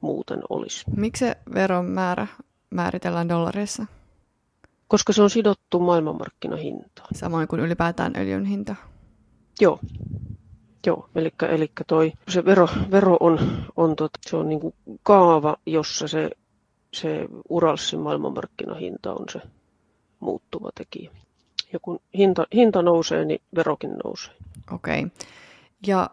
muuten 0.00 0.40
olisi. 0.48 0.84
Miksi 0.96 1.24
se 1.24 1.36
veron 1.54 1.84
määrä 1.84 2.26
määritellään 2.70 3.28
dollareissa? 3.28 3.86
Koska 4.88 5.12
se 5.12 5.22
on 5.22 5.30
sidottu 5.30 5.80
maailmanmarkkinahintaan. 5.80 7.08
Samoin 7.14 7.48
kuin 7.48 7.60
ylipäätään 7.60 8.12
öljyn 8.16 8.44
hinta. 8.44 8.76
Joo. 9.60 9.78
Joo, 10.86 11.08
eli, 11.14 11.32
eli 11.48 11.70
toi, 11.86 12.12
se 12.28 12.44
vero, 12.44 12.68
vero 12.90 13.16
on, 13.20 13.38
on, 13.76 13.96
tot, 13.96 14.10
se 14.26 14.36
on 14.36 14.48
niinku 14.48 14.74
kaava, 15.02 15.56
jossa 15.66 16.08
se, 16.08 16.30
se 16.94 17.28
Uralsin 17.48 18.00
maailmanmarkkinahinta 18.00 19.12
on 19.12 19.24
se 19.32 19.40
muuttuva 20.20 20.70
tekijä. 20.74 21.10
Ja 21.72 21.78
kun 21.78 22.00
hinta, 22.18 22.46
hinta 22.54 22.82
nousee, 22.82 23.24
niin 23.24 23.40
verokin 23.56 23.92
nousee. 24.04 24.34
Okei. 24.72 25.04
Okay. 25.04 25.10
Ja 25.86 26.10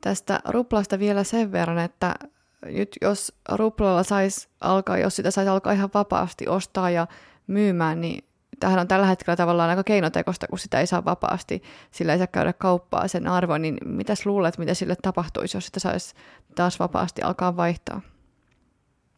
tästä 0.00 0.40
ruplasta 0.48 0.98
vielä 0.98 1.24
sen 1.24 1.52
verran, 1.52 1.78
että 1.78 2.14
nyt 2.62 2.96
jos 3.02 3.32
ruplalla 3.52 4.02
saisi 4.02 4.48
alkaa, 4.60 4.98
jos 4.98 5.16
sitä 5.16 5.30
saisi 5.30 5.48
alkaa 5.48 5.72
ihan 5.72 5.90
vapaasti 5.94 6.48
ostaa 6.48 6.90
ja 6.90 7.06
myymään, 7.46 8.00
niin 8.00 8.24
tähän 8.60 8.78
on 8.78 8.88
tällä 8.88 9.06
hetkellä 9.06 9.36
tavallaan 9.36 9.70
aika 9.70 9.84
keinotekosta, 9.84 10.46
kun 10.46 10.58
sitä 10.58 10.80
ei 10.80 10.86
saa 10.86 11.04
vapaasti, 11.04 11.62
sillä 11.90 12.12
ei 12.12 12.18
saa 12.18 12.26
käydä 12.26 12.52
kauppaa 12.52 13.08
sen 13.08 13.26
arvo, 13.28 13.58
niin 13.58 13.78
mitäs 13.84 14.26
luulet, 14.26 14.58
mitä 14.58 14.74
sille 14.74 14.96
tapahtuisi, 15.02 15.56
jos 15.56 15.66
sitä 15.66 15.80
saisi 15.80 16.14
taas 16.54 16.78
vapaasti 16.78 17.22
alkaa 17.22 17.56
vaihtaa? 17.56 18.00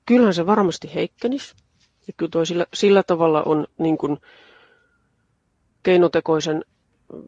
Kyllähän 0.07 0.35
se 0.35 0.47
varmasti 0.47 0.95
heikkenisi. 0.95 1.55
Ja 2.09 2.13
kyllä 2.17 2.31
toi 2.31 2.47
sillä, 2.47 2.67
sillä 2.75 3.03
tavalla 3.03 3.43
on 3.43 3.67
niin 3.79 3.99
kuin 3.99 4.19
keinotekoisen 5.83 6.65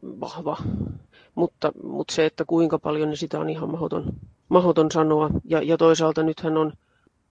vahva 0.03 0.57
mutta, 1.35 1.71
mutta 1.83 2.13
se, 2.15 2.25
että 2.25 2.45
kuinka 2.47 2.79
paljon, 2.79 3.09
niin 3.09 3.17
sitä 3.17 3.39
on 3.39 3.49
ihan 3.49 3.71
mahdoton, 3.71 4.05
mahdoton 4.49 4.91
sanoa. 4.91 5.29
Ja, 5.45 5.61
ja 5.61 5.77
toisaalta 5.77 6.23
nythän 6.23 6.57
on, 6.57 6.73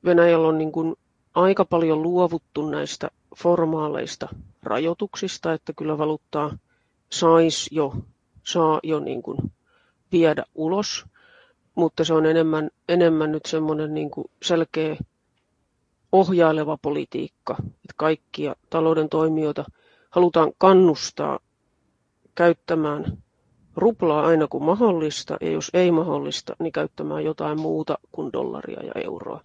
Venäjällä 0.05 0.49
on 0.49 0.59
niin 0.59 0.73
kuin 0.73 0.97
aika 1.35 1.65
paljon 1.65 2.03
luovuttu 2.03 2.71
näistä 2.71 3.09
formaaleista 3.37 4.29
rajoituksista, 4.63 5.53
että 5.53 5.73
kyllä 5.73 5.99
valuuttaa 5.99 6.59
saisi 7.13 7.75
jo, 7.75 7.95
saa 8.43 8.81
jo 8.83 9.01
niin 9.01 9.23
kuin 9.23 9.39
viedä 10.13 10.45
ulos, 10.55 11.05
mutta 11.75 12.05
se 12.05 12.15
on 12.15 12.27
enemmän, 12.27 12.71
enemmän 12.89 13.33
nyt 13.33 13.47
semmoinen 13.47 13.95
niin 13.95 14.11
kuin 14.11 14.31
selkeä 14.43 14.97
ohjaileva 16.13 16.79
politiikka, 16.83 17.57
että 17.61 17.95
kaikkia 17.97 18.55
talouden 18.71 19.09
toimijoita 19.09 19.65
halutaan 20.11 20.53
kannustaa 20.59 21.39
käyttämään 22.35 23.19
ruplaa 23.77 24.27
aina 24.27 24.49
kun 24.49 24.65
mahdollista, 24.65 25.37
ja 25.41 25.51
jos 25.51 25.71
ei 25.75 25.91
mahdollista, 25.91 26.57
niin 26.59 26.73
käyttämään 26.73 27.25
jotain 27.25 27.61
muuta 27.61 27.99
kuin 28.13 28.33
dollaria 28.33 28.83
ja 28.83 28.93
euroa. 29.05 29.41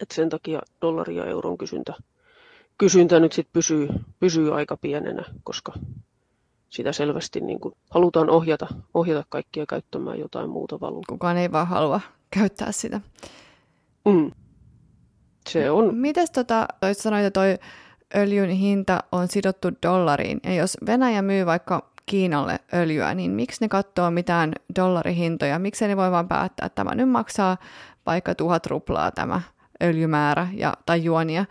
Et 0.00 0.10
sen 0.10 0.28
takia 0.28 0.60
dollaria 0.82 1.24
ja 1.24 1.30
euron 1.30 1.58
kysyntä, 1.58 1.94
kysyntä 2.78 3.20
nyt 3.20 3.32
sit 3.32 3.48
pysyy, 3.52 3.88
pysyy 4.20 4.54
aika 4.54 4.76
pienenä, 4.76 5.24
koska 5.44 5.72
sitä 6.68 6.92
selvästi 6.92 7.40
niin 7.40 7.60
kuin 7.60 7.74
halutaan 7.90 8.30
ohjata, 8.30 8.66
ohjata 8.94 9.24
kaikkia 9.28 9.66
käyttämään 9.66 10.18
jotain 10.18 10.50
muuta 10.50 10.80
valuuttaa. 10.80 11.14
Kukaan 11.14 11.36
ei 11.36 11.52
vaan 11.52 11.66
halua 11.66 12.00
käyttää 12.30 12.72
sitä. 12.72 13.00
Mm. 14.04 14.30
Se 15.48 15.70
on. 15.70 15.94
Mites 15.94 16.30
tota, 16.30 16.66
toi 16.80 16.94
sanoit, 16.94 17.24
että 17.24 17.40
toi 17.40 17.58
öljyn 18.16 18.50
hinta 18.50 19.04
on 19.12 19.28
sidottu 19.28 19.68
dollariin, 19.82 20.40
ja 20.44 20.54
jos 20.54 20.76
Venäjä 20.86 21.22
myy 21.22 21.46
vaikka 21.46 21.92
Kiinalle 22.06 22.58
öljyä, 22.74 23.14
niin 23.14 23.30
miksi 23.30 23.64
ne 23.64 23.68
katsoo 23.68 24.10
mitään 24.10 24.52
dollarihintoja? 24.76 25.58
Miksi 25.58 25.88
ne 25.88 25.96
voi 25.96 26.10
vain 26.10 26.28
päättää, 26.28 26.66
että 26.66 26.74
tämä 26.76 26.94
nyt 26.94 27.08
maksaa 27.08 27.56
vaikka 28.06 28.34
tuhat 28.34 28.66
ruplaa 28.66 29.10
tämä 29.10 29.40
öljymäärä 29.82 30.48
ja, 30.54 30.74
tai 30.86 31.04
juonia, 31.04 31.44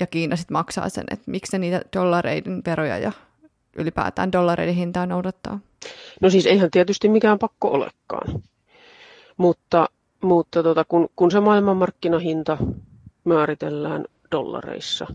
ja 0.00 0.06
Kiina 0.06 0.36
sitten 0.36 0.52
maksaa 0.52 0.88
sen, 0.88 1.04
että 1.10 1.30
miksi 1.30 1.52
ne 1.52 1.58
niitä 1.58 1.82
dollareiden 1.96 2.62
veroja 2.66 2.98
ja 2.98 3.12
ylipäätään 3.76 4.32
dollareiden 4.32 4.74
hintaa 4.74 5.06
noudattaa? 5.06 5.58
No 6.20 6.30
siis 6.30 6.46
eihän 6.46 6.70
tietysti 6.70 7.08
mikään 7.08 7.38
pakko 7.38 7.68
olekaan, 7.68 8.42
mutta, 9.36 9.88
mutta 10.22 10.62
tota, 10.62 10.84
kun, 10.84 11.08
kun 11.16 11.30
se 11.30 11.40
maailmanmarkkinahinta 11.40 12.58
määritellään 13.26 14.04
dollareissa, 14.32 15.06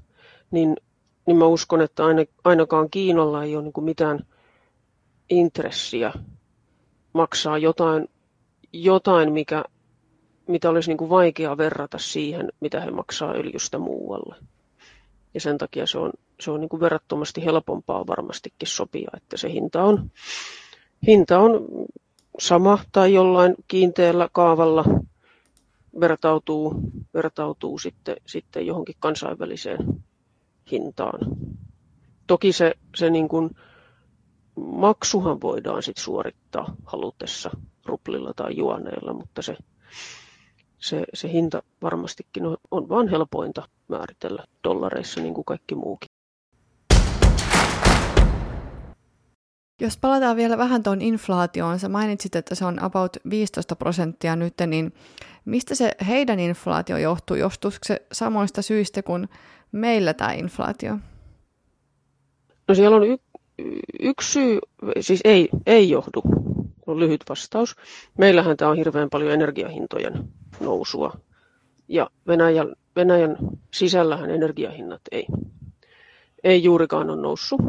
niin, 0.52 0.78
niin 1.26 1.38
mä 1.38 1.46
uskon, 1.46 1.82
että 1.82 2.04
ainakaan 2.44 2.90
Kiinalla 2.90 3.44
ei 3.44 3.56
ole 3.56 3.64
niin 3.64 3.86
mitään 3.86 4.26
intressiä 5.30 6.14
maksaa 7.14 7.58
jotain, 7.58 8.08
jotain 8.74 9.34
mikä, 9.34 9.64
mitä 10.48 10.70
olisi 10.70 10.90
niin 10.90 10.98
kuin 10.98 11.10
vaikea 11.10 11.58
verrata 11.58 11.98
siihen, 11.98 12.52
mitä 12.60 12.82
he 12.82 12.92
maksaa 12.92 13.34
öljystä 13.34 13.78
muualle. 13.78 14.36
Ja 15.34 15.42
sen 15.42 15.58
takia 15.58 15.88
se 15.88 15.98
on, 15.98 16.12
se 16.40 16.52
on 16.52 16.62
niin 16.62 16.70
kuin 16.70 16.80
verrattomasti 16.80 17.46
helpompaa 17.46 18.08
varmastikin 18.08 18.68
sopia, 18.68 19.12
että 19.18 19.38
se 19.38 19.52
hinta 19.52 19.84
on, 19.84 20.12
hinta 21.08 21.40
on 21.40 21.68
sama 22.40 22.80
tai 22.92 23.14
jollain 23.14 23.56
kiinteällä 23.68 24.30
kaavalla 24.32 24.86
vertautuu, 26.00 26.74
vertautuu 27.14 27.80
sitten, 27.80 28.16
sitten 28.26 28.66
johonkin 28.68 28.96
kansainväliseen 29.00 30.04
hintaan. 30.72 31.20
Toki 32.28 32.54
se, 32.54 32.74
se 32.96 33.10
niin 33.10 33.28
kuin 33.30 33.50
maksuhan 34.56 35.42
voidaan 35.42 35.84
sit 35.84 35.98
suorittaa 35.98 36.76
halutessa 36.86 37.50
ruplilla 37.86 38.34
tai 38.34 38.58
juoneella, 38.58 39.14
mutta 39.14 39.42
se, 39.42 39.58
se, 40.78 41.04
se 41.14 41.32
hinta 41.32 41.64
varmastikin 41.82 42.46
on, 42.46 42.58
on 42.72 42.90
vaan 42.90 43.08
helpointa 43.08 43.68
määritellä 43.88 44.46
dollareissa 44.64 45.22
niin 45.22 45.34
kuin 45.34 45.46
kaikki 45.46 45.76
muukin. 45.76 46.10
Jos 49.82 49.98
palataan 49.98 50.36
vielä 50.36 50.58
vähän 50.58 50.84
tuon 50.84 51.02
inflaatioon, 51.02 51.80
sä 51.80 51.90
mainitsit, 51.90 52.36
että 52.36 52.56
se 52.56 52.66
on 52.66 52.84
about 52.84 53.18
15 53.30 53.76
prosenttia 53.76 54.36
nyt, 54.36 54.54
niin 54.68 54.94
mistä 55.46 55.76
se 55.76 55.92
heidän 56.08 56.40
inflaatio 56.40 56.98
johtuu? 56.98 57.38
Johtuuko 57.38 57.78
se 57.82 58.02
samoista 58.12 58.62
syistä 58.62 59.04
kuin 59.04 59.30
meillä 59.72 60.14
tämä 60.14 60.32
inflaatio? 60.32 60.98
No 62.68 62.76
siellä 62.76 62.98
on 62.98 63.04
y- 63.04 63.18
yksi 64.00 64.32
syy, 64.32 64.60
siis 65.00 65.22
ei, 65.24 65.50
ei 65.66 65.90
johdu, 65.90 66.22
on 66.88 67.00
lyhyt 67.00 67.24
vastaus. 67.30 67.76
Meillähän 68.18 68.58
tämä 68.58 68.72
on 68.72 68.78
hirveän 68.78 69.10
paljon 69.10 69.32
energiahintojen 69.32 70.14
nousua 70.60 71.18
ja 71.88 72.10
Venäjän, 72.28 72.76
Venäjän 72.96 73.38
sisällähän 73.74 74.32
energiahinnat 74.32 75.02
ei, 75.12 75.26
ei 76.44 76.64
juurikaan 76.64 77.10
ole 77.10 77.22
noussut. 77.22 77.62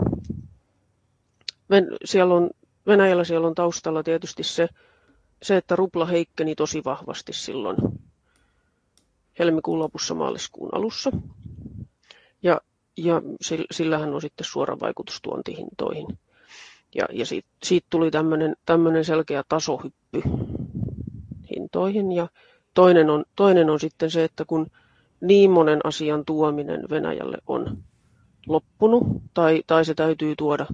Siellä 2.05 2.35
on, 2.35 2.51
Venäjällä 2.87 3.25
siellä 3.25 3.47
on 3.47 3.55
taustalla 3.55 4.03
tietysti 4.03 4.43
se, 4.43 4.69
se, 5.43 5.57
että 5.57 5.77
rupla 5.77 6.07
heikkeni 6.07 6.55
tosi 6.55 6.83
vahvasti 6.85 7.33
silloin 7.33 7.77
helmikuun 9.39 9.79
lopussa 9.79 10.15
maaliskuun 10.15 10.75
alussa. 10.75 11.11
Ja, 12.43 12.61
ja 12.97 13.23
sillähän 13.71 14.15
on 14.15 14.21
sitten 14.21 14.45
suora 14.45 14.81
vaikutus 14.81 15.19
tuontihintoihin. 15.23 16.19
Ja, 16.95 17.05
ja 17.13 17.27
siitä, 17.27 17.49
siitä 17.63 17.87
tuli 17.91 18.11
tämmöinen 18.67 19.05
selkeä 19.05 19.43
tasohyppy 19.49 20.23
hintoihin. 21.57 22.13
Ja 22.13 22.29
toinen 22.75 23.11
on, 23.11 23.25
toinen 23.37 23.71
on 23.71 23.81
sitten 23.81 24.11
se, 24.11 24.25
että 24.25 24.45
kun 24.45 24.67
niin 25.21 25.51
monen 25.51 25.81
asian 25.85 26.25
tuominen 26.25 26.81
Venäjälle 26.91 27.39
on 27.47 27.79
loppunut, 28.47 29.03
tai, 29.35 29.63
tai 29.67 29.85
se 29.85 29.95
täytyy 29.95 30.35
tuoda, 30.37 30.67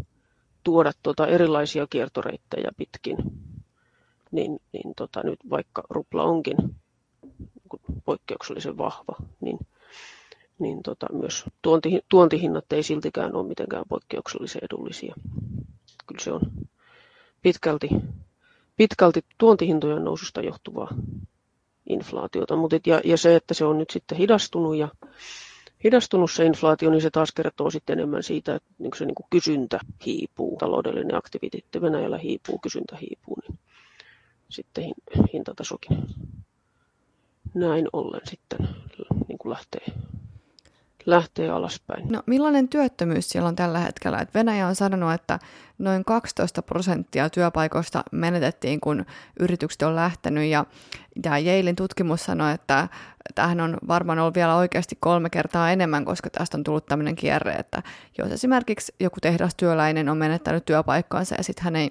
tuoda 0.69 0.93
tota 1.03 1.27
erilaisia 1.27 1.87
kiertoreittejä 1.91 2.71
pitkin, 2.77 3.17
niin, 4.31 4.61
niin 4.73 4.95
tota, 4.97 5.23
nyt 5.25 5.39
vaikka 5.51 5.83
rupla 5.91 6.23
onkin 6.25 6.57
poikkeuksellisen 8.05 8.79
vahva, 8.79 9.17
niin, 9.41 9.59
niin 10.59 10.83
tota, 10.83 11.07
myös 11.13 11.45
tuonti, 11.63 12.01
tuontihinnat 12.09 12.73
ei 12.73 12.83
siltikään 12.83 13.35
ole 13.35 13.49
mitenkään 13.49 13.85
poikkeuksellisen 13.89 14.63
edullisia. 14.65 15.15
Kyllä 16.07 16.25
se 16.25 16.33
on 16.33 16.41
pitkälti, 17.43 17.89
pitkälti 18.77 19.21
tuontihintojen 19.39 20.05
noususta 20.05 20.41
johtuvaa 20.41 20.89
inflaatiota, 21.89 22.57
mutta 22.57 22.77
ja, 22.87 23.01
ja 23.05 23.17
se, 23.17 23.37
että 23.37 23.55
se 23.55 23.65
on 23.65 23.79
nyt 23.79 23.91
sitten 23.91 24.19
hidastunut 24.19 24.77
ja 24.77 24.89
hidastunut 25.85 26.31
se 26.31 26.45
inflaatio, 26.45 26.91
niin 26.91 27.03
se 27.03 27.11
taas 27.11 27.33
kertoo 27.33 27.71
sitten 27.71 27.99
enemmän 27.99 28.23
siitä, 28.23 28.55
että 28.55 28.69
niin 28.79 28.91
se 28.97 29.05
niin 29.05 29.15
kysyntä 29.31 29.81
hiipuu, 30.07 30.57
taloudellinen 30.57 31.17
aktiviteetti 31.17 31.81
Venäjällä 31.81 32.19
hiipuu, 32.19 32.59
kysyntä 32.59 32.97
hiipuu, 32.97 33.37
niin 33.49 33.59
sitten 34.49 34.85
hintatasokin 35.33 35.99
näin 37.55 37.89
ollen 37.93 38.21
sitten 38.25 38.69
niin 39.29 39.39
kuin 39.39 39.51
lähtee, 39.51 39.87
lähtee 41.07 41.51
alaspäin. 41.51 42.09
No 42.09 42.23
millainen 42.27 42.69
työttömyys 42.69 43.29
siellä 43.29 43.49
on 43.49 43.57
tällä 43.57 43.79
hetkellä? 43.79 44.19
Et 44.19 44.35
Venäjä 44.35 44.67
on 44.67 44.75
sanonut, 44.75 45.13
että 45.13 45.39
noin 45.79 46.05
12 46.05 46.63
prosenttia 46.63 47.31
työpaikoista 47.31 48.05
menetettiin, 48.13 48.81
kun 48.81 49.07
yritykset 49.41 49.83
on 49.83 49.97
lähtenyt. 49.97 50.45
Ja 50.45 50.67
tämä 51.23 51.39
Jailin 51.39 51.77
tutkimus 51.77 52.25
sanoi, 52.25 52.55
että 52.55 52.89
tähän 53.35 53.61
on 53.61 53.77
varmaan 53.89 54.19
ollut 54.19 54.35
vielä 54.35 54.57
oikeasti 54.57 54.97
kolme 55.01 55.31
kertaa 55.31 55.71
enemmän, 55.71 56.05
koska 56.05 56.31
tästä 56.31 56.57
on 56.57 56.65
tullut 56.65 56.87
tämmöinen 56.87 57.17
kierre, 57.17 57.53
että 57.53 57.83
jos 58.19 58.33
esimerkiksi 58.33 58.95
joku 59.01 59.17
tehdastyöläinen 59.21 60.09
on 60.09 60.17
menettänyt 60.17 60.65
työpaikkaansa 60.65 61.35
ja 61.39 61.45
sitten 61.45 61.65
hän 61.65 61.77
ei 61.77 61.91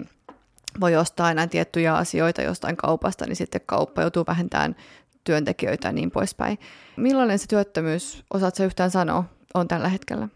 voi 0.80 0.96
ostaa 0.96 1.30
enää 1.30 1.46
tiettyjä 1.46 1.94
asioita 1.94 2.42
jostain 2.42 2.76
kaupasta, 2.76 3.26
niin 3.26 3.36
sitten 3.36 3.60
kauppa 3.66 4.02
joutuu 4.02 4.24
vähentämään 4.28 4.76
työntekijöitä 5.24 5.88
ja 5.88 5.92
niin 5.92 6.10
poispäin. 6.10 6.58
Millainen 6.96 7.38
se 7.38 7.48
työttömyys, 7.48 8.24
osaatko 8.34 8.62
yhtään 8.62 8.90
sanoa, 8.90 9.24
on 9.54 9.68
tällä 9.68 9.88
hetkellä? 9.88 10.28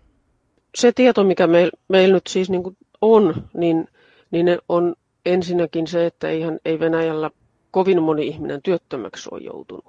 Se 0.75 0.93
tieto, 0.93 1.25
mikä 1.25 1.47
meillä 1.47 1.73
meil 1.89 2.13
nyt 2.13 2.27
siis 2.27 2.51
niin 2.51 2.77
on, 3.01 3.49
niin, 3.55 3.89
niin 4.31 4.59
on 4.69 4.95
ensinnäkin 5.27 5.87
se, 5.87 6.07
että 6.07 6.29
eihän, 6.29 6.59
ei 6.65 6.81
Venäjällä 6.81 7.31
kovin 7.71 8.03
moni 8.03 8.27
ihminen 8.27 8.63
työttömäksi 8.63 9.29
ole 9.33 9.43
joutunut. 9.43 9.85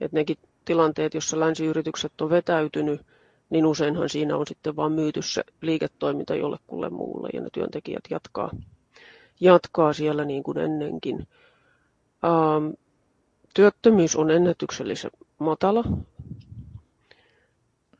Et 0.00 0.12
nekin 0.12 0.36
tilanteet, 0.66 1.14
jossa 1.14 1.40
länsiyritykset 1.40 2.20
on 2.20 2.30
vetäytynyt, 2.30 3.00
niin 3.50 3.66
useinhan 3.66 4.08
siinä 4.08 4.36
on 4.36 4.46
sitten 4.46 4.76
vain 4.76 4.92
myyty 4.92 5.22
se 5.22 5.44
liiketoiminta 5.62 6.34
jollekulle 6.34 6.90
muulle 6.90 7.28
ja 7.32 7.40
ne 7.40 7.48
työntekijät 7.52 8.04
jatkaa, 8.10 8.50
jatkaa 9.40 9.92
siellä 9.92 10.24
niin 10.24 10.42
kuin 10.42 10.58
ennenkin. 10.58 11.28
Ähm, 12.24 12.70
työttömyys 13.54 14.16
on 14.16 14.30
ennätyksellisen 14.30 15.10
matala. 15.38 15.84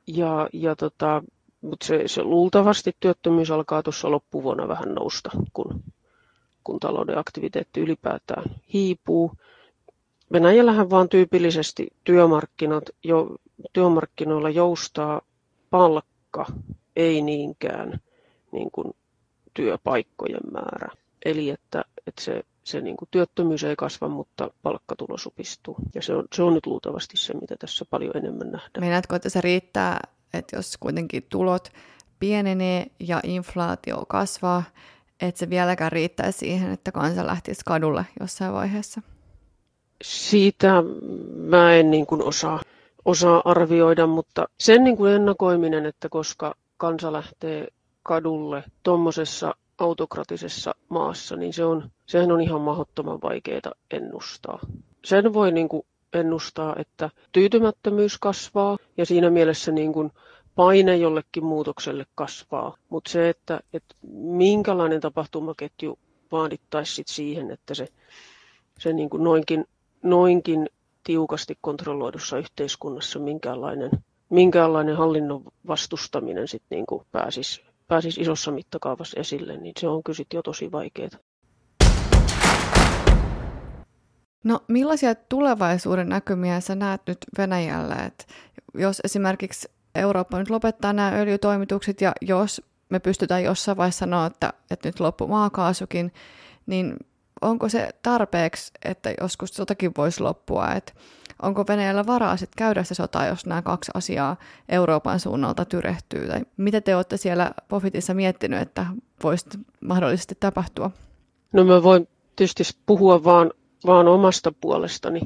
Ja, 0.07 0.48
ja 0.52 0.76
tota, 0.76 1.22
mutta 1.61 1.87
se, 1.87 2.02
se 2.07 2.22
luultavasti 2.22 2.96
työttömyys 3.00 3.50
alkaa 3.50 3.83
tuossa 3.83 4.11
loppuvuonna 4.11 4.68
vähän 4.68 4.94
nousta, 4.94 5.31
kun, 5.52 5.83
kun 6.64 6.81
talouden 6.81 7.18
aktiviteetti 7.18 7.81
ylipäätään 7.81 8.44
hiipuu. 8.72 9.33
Venäjällähän 10.32 10.90
vaan 10.90 11.08
tyypillisesti 11.08 11.86
työmarkkinat, 12.04 12.84
jo, 13.04 13.36
työmarkkinoilla 13.72 14.50
joustaa 14.50 15.20
palkka, 15.70 16.46
ei 16.96 17.22
niinkään 17.22 18.00
niin 18.52 18.70
kuin 18.70 18.94
työpaikkojen 19.54 20.52
määrä. 20.52 20.88
Eli 21.24 21.50
että, 21.50 21.84
että 22.06 22.22
se 22.22 22.44
se 22.66 22.80
niin 22.80 22.96
kuin 22.96 23.08
työttömyys 23.10 23.64
ei 23.64 23.76
kasva, 23.76 24.08
mutta 24.08 24.50
palkkatulo 24.62 25.18
supistuu. 25.18 25.76
Ja 25.94 26.02
se 26.02 26.14
on, 26.14 26.24
se 26.34 26.42
on 26.42 26.54
nyt 26.54 26.66
luultavasti 26.66 27.16
se, 27.16 27.34
mitä 27.34 27.56
tässä 27.58 27.84
paljon 27.90 28.16
enemmän 28.16 28.50
nähdään. 28.50 28.80
Meinaatko, 28.80 29.16
että 29.16 29.28
se 29.28 29.40
riittää, 29.40 30.00
että 30.34 30.56
jos 30.56 30.76
kuitenkin 30.80 31.26
tulot 31.28 31.68
pienenee 32.18 32.86
ja 33.00 33.20
inflaatio 33.24 34.04
kasvaa, 34.08 34.62
että 35.20 35.38
se 35.38 35.50
vieläkään 35.50 35.92
riittää 35.92 36.32
siihen, 36.32 36.72
että 36.72 36.92
kansa 36.92 37.26
lähtisi 37.26 37.60
kadulle 37.64 38.06
jossain 38.20 38.52
vaiheessa? 38.52 39.02
Siitä 40.02 40.82
mä 41.37 41.74
en 41.74 41.90
niin 41.90 42.06
kuin 42.06 42.22
osaa, 42.22 42.61
osaa 43.04 43.42
arvioida, 43.44 44.06
mutta 44.06 44.48
sen 44.61 44.85
niin 44.85 44.96
kuin 44.96 45.12
ennakoiminen, 45.12 45.87
että 45.87 46.09
koska 46.09 46.54
kansa 46.76 47.12
lähtee 47.12 47.68
kadulle 48.02 48.64
tuommoisessa 48.82 49.54
autokratisessa 49.78 50.74
maassa, 50.88 51.37
niin 51.37 51.52
se 51.52 51.64
on, 51.64 51.90
sehän 52.06 52.32
on 52.32 52.40
ihan 52.40 52.61
mahdottoman 52.61 53.18
vaikeaa 53.22 53.72
ennustaa. 53.90 54.59
Sen 55.04 55.35
voi 55.35 55.52
niin 55.52 55.68
kuin 55.68 55.82
ennustaa, 56.12 56.76
että 56.78 57.11
tyytymättömyys 57.32 58.18
kasvaa 58.18 58.76
ja 58.96 59.06
siinä 59.06 59.30
mielessä 59.30 59.72
niin 59.72 59.92
kuin 59.92 60.11
paine 60.54 60.96
jollekin 60.96 61.44
muutokselle 61.44 62.06
kasvaa. 62.14 62.76
Mutta 62.88 63.11
se, 63.11 63.28
että, 63.28 63.61
että 63.72 63.94
minkälainen 64.12 65.00
tapahtumaketju 65.00 65.98
vaadittaisi 66.32 67.02
siihen, 67.06 67.50
että 67.50 67.74
se, 67.74 67.88
se 68.78 68.92
niin 68.92 69.11
kuin 69.11 69.24
noinkin, 69.24 69.64
noinkin 70.02 70.68
tiukasti 71.04 71.59
kontrolloidussa 71.61 72.38
yhteiskunnassa 72.38 73.18
minkäänlainen, 73.18 73.90
minkäänlainen 74.30 74.96
hallinnon 74.96 75.42
vastustaminen 75.66 76.48
sit 76.48 76.62
niin 76.70 76.87
kuin 76.87 77.04
pääsisi 77.12 77.66
pääsisi 77.88 78.20
isossa 78.20 78.50
mittakaavassa 78.50 79.20
esille, 79.20 79.56
niin 79.56 79.72
se 79.80 79.88
on 79.88 80.02
kyllä 80.02 80.24
jo 80.35 80.42
tosi 80.42 80.72
vaikeaa. 80.72 81.11
No 84.44 84.61
millaisia 84.68 85.14
tulevaisuuden 85.14 86.09
näkymiä 86.09 86.61
sä 86.61 86.74
näet 86.74 87.02
nyt 87.06 87.18
Venäjällä? 87.38 87.94
Et 87.94 88.26
jos 88.74 89.00
esimerkiksi 89.04 89.68
Eurooppa 89.94 90.38
nyt 90.38 90.50
lopettaa 90.50 90.92
nämä 90.92 91.12
öljytoimitukset 91.20 92.00
ja 92.00 92.12
jos 92.20 92.62
me 92.88 92.98
pystytään 92.98 93.44
jossain 93.44 93.76
vaiheessa 93.76 93.98
sanoa, 93.98 94.26
että, 94.26 94.52
että 94.70 94.88
nyt 94.88 95.00
loppu 95.00 95.26
maakaasukin, 95.26 96.12
niin 96.66 96.96
onko 97.40 97.68
se 97.68 97.88
tarpeeksi, 98.03 98.72
että 98.85 99.14
joskus 99.20 99.51
sotakin 99.51 99.92
voisi 99.96 100.22
loppua? 100.22 100.72
Että 100.72 100.92
onko 101.42 101.64
Venäjällä 101.68 102.07
varaa 102.07 102.37
sitten 102.37 102.59
käydä 102.59 102.85
se 102.85 102.94
sota, 102.94 103.27
jos 103.27 103.46
nämä 103.46 103.62
kaksi 103.62 103.92
asiaa 103.94 104.37
Euroopan 104.68 105.20
suunnalta 105.20 105.64
tyrehtyy? 105.64 106.29
Tai 106.29 106.40
mitä 106.57 106.81
te 106.81 106.96
olette 106.96 107.16
siellä 107.16 107.51
Pofitissa 107.68 108.14
miettinyt, 108.14 108.61
että 108.61 108.87
voisi 109.22 109.46
mahdollisesti 109.81 110.35
tapahtua? 110.40 110.90
No 111.53 111.64
mä 111.64 111.83
voin 111.83 112.09
tietysti 112.37 112.64
puhua 112.87 113.25
vaan, 113.25 113.53
vaan 113.87 114.09
omasta 114.09 114.53
puolestani, 114.61 115.20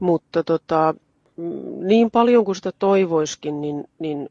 mutta 0.00 0.44
tota, 0.44 0.94
niin 1.84 2.10
paljon 2.10 2.44
kuin 2.44 2.56
sitä 2.56 2.72
toivoiskin, 2.78 3.60
niin, 3.60 3.84
niin 3.98 4.28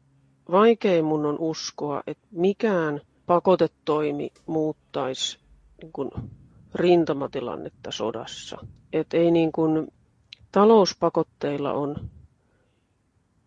vaikein 0.50 1.04
mun 1.04 1.26
on 1.26 1.36
uskoa, 1.38 2.02
että 2.06 2.26
mikään 2.30 3.00
pakotetoimi 3.26 4.32
muuttaisi 4.46 5.38
niin 5.82 5.92
kuin 5.92 6.10
rintamatilannetta 6.74 7.90
sodassa. 7.90 8.58
Et 8.92 9.14
ei 9.14 9.30
niin 9.30 9.52
kuin, 9.52 9.92
talouspakotteilla 10.52 11.72
on 11.72 11.96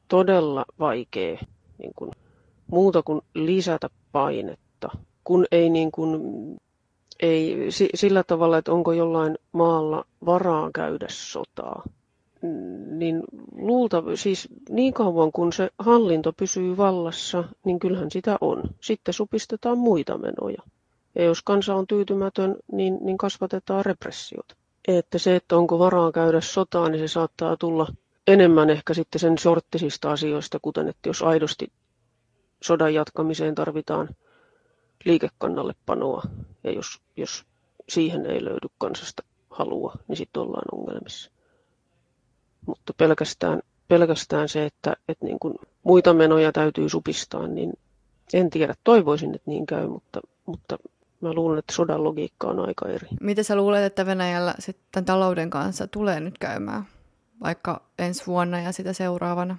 todella 0.08 0.66
vaikea 0.80 1.38
niin 1.78 1.92
kuin, 1.96 2.12
muuta 2.72 3.04
kuin 3.04 3.22
lisätä 3.34 3.90
painetta, 4.12 4.90
kun 5.24 5.46
ei 5.52 5.70
niin 5.70 5.92
kuin, 5.92 6.22
ei 7.20 7.68
sillä 7.96 8.24
tavalla, 8.24 8.58
että 8.58 8.72
onko 8.72 8.94
jollain 8.94 9.38
maalla 9.52 10.06
varaa 10.26 10.70
käydä 10.74 11.08
sotaa, 11.10 11.84
niin 12.92 13.24
luulta, 13.58 14.04
siis 14.16 14.48
niin 14.70 14.94
kauan 14.94 15.32
kun 15.32 15.54
se 15.54 15.70
hallinto 15.80 16.34
pysyy 16.34 16.78
vallassa, 16.78 17.44
niin 17.66 17.80
kyllähän 17.80 18.12
sitä 18.12 18.38
on. 18.42 18.64
Sitten 18.82 19.14
supistetaan 19.14 19.78
muita 19.78 20.18
menoja. 20.18 20.62
Ja 21.16 21.24
jos 21.24 21.42
kansa 21.42 21.76
on 21.76 21.88
tyytymätön, 21.88 22.56
niin, 22.72 22.98
niin 23.02 23.18
kasvatetaan 23.18 23.86
repressiot. 23.86 24.46
Että 24.88 25.18
se, 25.18 25.36
että 25.36 25.58
onko 25.58 25.80
varaa 25.80 26.12
käydä 26.12 26.42
sotaa, 26.42 26.90
niin 26.90 27.10
se 27.10 27.14
saattaa 27.14 27.58
tulla 27.58 27.88
enemmän 28.28 28.70
ehkä 28.70 28.94
sitten 28.94 29.20
sen 29.20 29.38
sorttisista 29.38 30.12
asioista, 30.12 30.60
kuten 30.62 30.88
että 30.88 31.10
jos 31.10 31.22
aidosti 31.22 31.72
sodan 32.64 32.94
jatkamiseen 32.94 33.56
tarvitaan 33.56 34.10
liikekannalle 35.06 35.76
panoa, 35.86 36.24
ja 36.64 36.72
jos, 36.72 37.02
jos 37.18 37.46
siihen 37.90 38.26
ei 38.26 38.46
löydy 38.46 38.68
kansasta 38.78 39.24
halua, 39.50 39.94
niin 40.08 40.18
sitten 40.18 40.42
ollaan 40.42 40.80
ongelmissa. 40.80 41.32
Mutta 42.66 42.94
pelkästään, 42.98 43.62
pelkästään 43.88 44.50
se, 44.50 44.66
että, 44.66 44.96
että 45.08 45.26
niin 45.26 45.40
kuin 45.40 45.56
muita 45.84 46.14
menoja 46.14 46.52
täytyy 46.52 46.90
supistaa, 46.90 47.48
niin 47.48 47.74
en 48.34 48.50
tiedä. 48.50 48.76
Toivoisin, 48.84 49.36
että 49.36 49.52
niin 49.52 49.66
käy, 49.66 49.88
mutta, 49.88 50.22
mutta 50.46 50.78
mä 51.28 51.34
luulen, 51.34 51.60
että 51.60 51.74
sodan 51.74 52.04
logiikka 52.04 52.48
on 52.48 52.60
aika 52.68 52.88
eri. 52.90 53.08
Miten 53.22 53.44
sä 53.44 53.56
luulet, 53.56 53.84
että 53.84 54.06
Venäjällä 54.06 54.54
sitten 54.60 55.06
talouden 55.06 55.50
kanssa 55.50 55.88
tulee 55.88 56.20
nyt 56.20 56.38
käymään, 56.38 56.84
vaikka 57.44 57.82
ensi 58.00 58.24
vuonna 58.28 58.62
ja 58.62 58.72
sitä 58.72 58.94
seuraavana? 58.94 59.58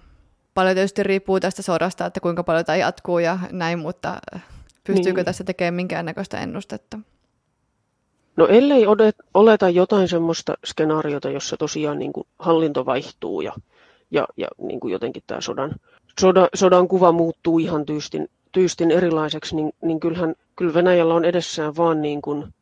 Paljon 0.55 0.75
tietysti 0.75 1.03
riippuu 1.03 1.41
tästä 1.41 1.63
sodasta, 1.63 2.07
että 2.07 2.21
kuinka 2.21 2.45
paljon 2.45 2.65
tämä 2.65 2.77
jatkuu 2.77 3.19
ja 3.19 3.39
näin, 3.53 3.79
mutta 3.79 4.19
pystyykö 4.87 5.19
niin. 5.19 5.25
tässä 5.25 5.45
tekemään 5.45 5.75
minkäännäköistä 5.75 6.41
ennustetta? 6.41 6.99
No 8.37 8.47
ellei 8.47 8.85
oleta 9.35 9.69
jotain 9.69 10.09
semmoista 10.09 10.55
skenaariota, 10.67 11.31
jossa 11.31 11.57
tosiaan 11.57 11.99
niin 11.99 12.13
kuin 12.13 12.27
hallinto 12.39 12.87
vaihtuu 12.87 13.41
ja, 13.41 13.53
ja, 14.11 14.27
ja 14.37 14.49
niin 14.59 14.81
kuin 14.81 14.93
jotenkin 14.93 15.23
tämä 15.27 15.41
sodan, 15.41 15.73
soda, 16.21 16.49
sodan 16.55 16.89
kuva 16.89 17.13
muuttuu 17.13 17.59
ihan 17.59 17.87
tyystin, 17.87 18.29
tyystin 18.57 18.91
erilaiseksi, 18.91 19.57
niin, 19.57 19.73
niin 19.83 20.01
kyllähän 20.01 20.35
kyllä 20.57 20.75
Venäjällä 20.75 21.15
on 21.15 21.25
edessään 21.25 21.77
vaan 21.77 22.03
niin 22.03 22.23
kuin 22.23 22.55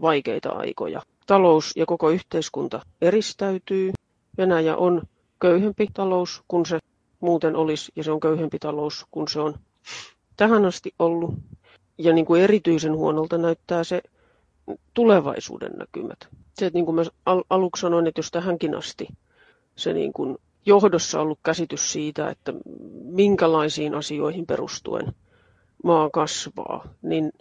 vaikeita 0.00 0.48
aikoja. 0.48 1.02
Talous 1.26 1.76
ja 1.76 1.86
koko 1.86 2.10
yhteiskunta 2.10 2.80
eristäytyy. 3.00 3.92
Venäjä 4.38 4.76
on 4.76 5.02
köyhempi 5.40 5.86
talous 5.94 6.42
kuin 6.48 6.66
se 6.66 6.78
muuten 7.20 7.56
olisi, 7.56 7.92
ja 7.96 8.04
se 8.04 8.12
on 8.12 8.20
köyhempi 8.20 8.58
talous 8.58 9.06
kuin 9.10 9.28
se 9.28 9.40
on 9.40 9.54
tähän 10.36 10.64
asti 10.64 10.94
ollut. 10.98 11.34
Ja 11.98 12.12
niin 12.12 12.26
kuin 12.26 12.42
erityisen 12.42 12.96
huonolta 12.96 13.38
näyttää 13.38 13.84
se 13.84 14.02
tulevaisuuden 14.94 15.72
näkymät. 15.72 16.28
Se, 16.54 16.66
että 16.66 16.76
niin 16.76 16.86
kuin 16.86 16.94
mä 16.94 17.02
al- 17.26 17.44
aluksi 17.50 17.80
sanoin, 17.80 18.06
että 18.06 18.18
jos 18.18 18.30
tähänkin 18.30 18.74
asti 18.74 19.08
se 19.76 19.92
niin 19.92 20.12
kuin 20.12 20.38
johdossa 20.66 21.20
ollut 21.20 21.38
käsitys 21.42 21.92
siitä, 21.92 22.30
että 22.30 22.52
minkälaisiin 23.02 23.94
asioihin 23.94 24.46
perustuen 24.46 25.14
maa 25.84 26.10
kasvaa, 26.10 26.88
niin, 27.02 27.32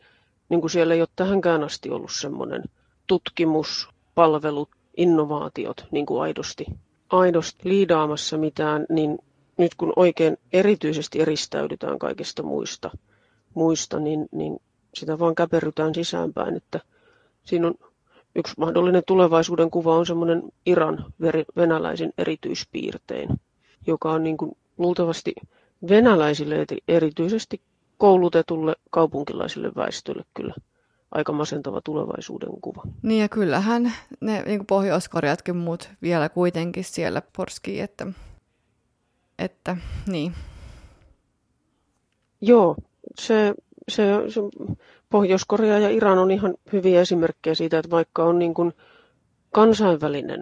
niin 0.49 0.61
kuin 0.61 0.71
siellä 0.71 0.93
ei 0.93 1.01
ole 1.01 1.09
tähänkään 1.15 1.63
asti 1.63 1.89
ollut 1.89 2.11
semmoinen 2.13 2.63
tutkimus, 3.07 3.89
palvelut, 4.15 4.69
innovaatiot 4.97 5.85
niin 5.91 6.05
kuin 6.05 6.21
aidosti, 6.21 6.65
aidosti 7.09 7.69
liidaamassa 7.69 8.37
mitään, 8.37 8.85
niin 8.89 9.19
nyt 9.57 9.75
kun 9.75 9.93
oikein 9.95 10.37
erityisesti 10.53 11.21
eristäydytään 11.21 11.99
kaikista 11.99 12.43
muista, 12.43 12.91
muista 13.53 13.99
niin, 13.99 14.27
niin 14.31 14.61
sitä 14.93 15.19
vaan 15.19 15.35
käperytään 15.35 15.95
sisäänpäin, 15.95 16.55
että 16.55 16.79
siinä 17.43 17.67
on 17.67 17.75
yksi 18.35 18.53
mahdollinen 18.57 19.03
tulevaisuuden 19.07 19.71
kuva 19.71 19.95
on 19.95 20.05
semmoinen 20.05 20.43
Iran 20.65 21.05
venäläisen 21.55 22.13
erityispiirtein, 22.17 23.29
joka 23.87 24.11
on 24.11 24.23
niin 24.23 24.37
kuin 24.37 24.57
luultavasti 24.77 25.33
venäläisille 25.89 26.65
erityisesti 26.87 27.61
koulutetulle 27.99 28.75
kaupunkilaisille 28.89 29.71
väestölle 29.75 30.23
kyllä 30.33 30.53
aika 31.11 31.31
masentava 31.31 31.81
tulevaisuuden 31.83 32.61
kuva. 32.61 32.81
Niin 33.01 33.21
ja 33.21 33.29
kyllähän 33.29 33.93
ne 34.21 34.43
niin 34.45 34.65
pohjois 34.65 35.09
muut 35.53 35.89
vielä 36.01 36.29
kuitenkin 36.29 36.83
siellä 36.83 37.21
porskii, 37.37 37.79
että, 37.79 38.07
että 39.39 39.77
niin. 40.07 40.33
Joo, 42.41 42.75
se, 43.19 43.53
se, 43.89 44.03
se 44.27 44.41
Pohjois-Korea 45.09 45.79
ja 45.79 45.89
Iran 45.89 46.17
on 46.17 46.31
ihan 46.31 46.53
hyviä 46.73 47.01
esimerkkejä 47.01 47.55
siitä, 47.55 47.79
että 47.79 47.91
vaikka 47.91 48.23
on 48.23 48.39
niin 48.39 48.53
kuin 48.53 48.73
kansainvälinen, 49.51 50.41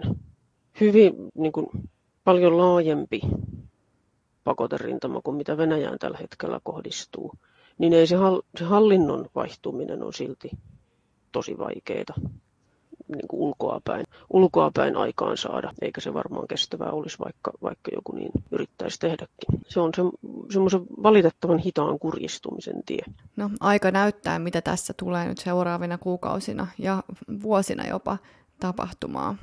hyvin 0.80 1.14
niin 1.34 1.52
kuin 1.52 1.66
paljon 2.24 2.58
laajempi 2.58 3.20
pakoterintama 4.48 5.20
kuin 5.20 5.36
mitä 5.36 5.56
Venäjään 5.56 5.98
tällä 5.98 6.18
hetkellä 6.18 6.60
kohdistuu, 6.64 7.32
niin 7.78 7.92
ei 7.92 8.06
se, 8.06 8.16
hallinnon 8.64 9.26
vaihtuminen 9.34 10.02
on 10.02 10.12
silti 10.12 10.50
tosi 11.32 11.58
vaikeaa 11.58 12.14
niin 13.08 13.28
kuin 13.28 13.40
ulkoapäin, 13.40 14.04
ulkoapäin 14.30 14.96
aikaan 14.96 15.36
saada, 15.36 15.72
eikä 15.82 16.00
se 16.00 16.14
varmaan 16.14 16.48
kestävää 16.48 16.90
olisi, 16.90 17.18
vaikka, 17.18 17.52
vaikka 17.62 17.90
joku 17.94 18.12
niin 18.12 18.30
yrittäisi 18.50 19.00
tehdäkin. 19.00 19.60
Se 19.68 19.80
on 19.80 19.90
se, 19.96 20.02
semmoisen 20.52 20.80
valitettavan 21.02 21.58
hitaan 21.58 21.98
kurjistumisen 21.98 22.82
tie. 22.86 23.02
No, 23.36 23.50
aika 23.60 23.90
näyttää, 23.90 24.38
mitä 24.38 24.60
tässä 24.60 24.94
tulee 24.96 25.28
nyt 25.28 25.38
seuraavina 25.38 25.98
kuukausina 25.98 26.66
ja 26.78 27.02
vuosina 27.42 27.86
jopa 27.86 28.18
tapahtumaa. 28.60 29.36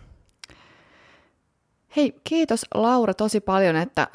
Hei, 1.96 2.14
kiitos 2.24 2.66
Laura 2.74 3.14
tosi 3.14 3.40
paljon, 3.40 3.76
että 3.76 4.08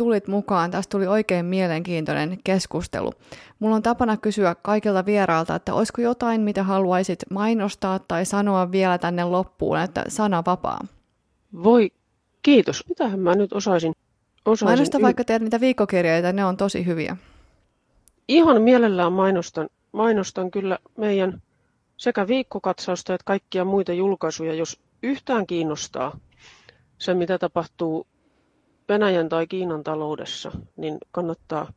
tulit 0.00 0.28
mukaan. 0.28 0.70
Tästä 0.70 0.90
tuli 0.90 1.06
oikein 1.06 1.46
mielenkiintoinen 1.46 2.38
keskustelu. 2.44 3.12
Mulla 3.58 3.76
on 3.76 3.82
tapana 3.82 4.16
kysyä 4.16 4.54
kaikilta 4.62 5.06
vierailta, 5.06 5.54
että 5.54 5.74
olisiko 5.74 6.00
jotain, 6.02 6.40
mitä 6.40 6.62
haluaisit 6.62 7.18
mainostaa 7.30 7.98
tai 7.98 8.24
sanoa 8.24 8.72
vielä 8.72 8.98
tänne 8.98 9.24
loppuun, 9.24 9.78
että 9.78 10.04
sana 10.08 10.42
vapaa. 10.46 10.80
Voi, 11.62 11.90
kiitos. 12.42 12.84
Mitähän 12.88 13.20
mä 13.20 13.34
nyt 13.34 13.52
osaisin? 13.52 13.92
osaisin 14.44 14.66
Mainosta 14.68 14.98
y- 14.98 15.02
vaikka 15.02 15.24
teet 15.24 15.42
niitä 15.42 15.60
viikkokirjoja, 15.60 16.32
ne 16.32 16.44
on 16.44 16.56
tosi 16.56 16.86
hyviä. 16.86 17.16
Ihan 18.28 18.62
mielellään 18.62 19.12
mainostan, 19.12 19.68
mainostan 19.92 20.50
kyllä 20.50 20.78
meidän 20.98 21.42
sekä 21.96 22.26
viikkokatsausta 22.26 23.14
että 23.14 23.24
kaikkia 23.24 23.64
muita 23.64 23.92
julkaisuja, 23.92 24.54
jos 24.54 24.80
yhtään 25.02 25.46
kiinnostaa 25.46 26.18
se, 26.98 27.14
mitä 27.14 27.38
tapahtuu 27.38 28.06
Venäjän 28.90 29.28
tai 29.28 29.46
Kiinan 29.46 29.84
taloudessa, 29.84 30.52
niin 30.76 30.98
kannattaa 31.12 31.72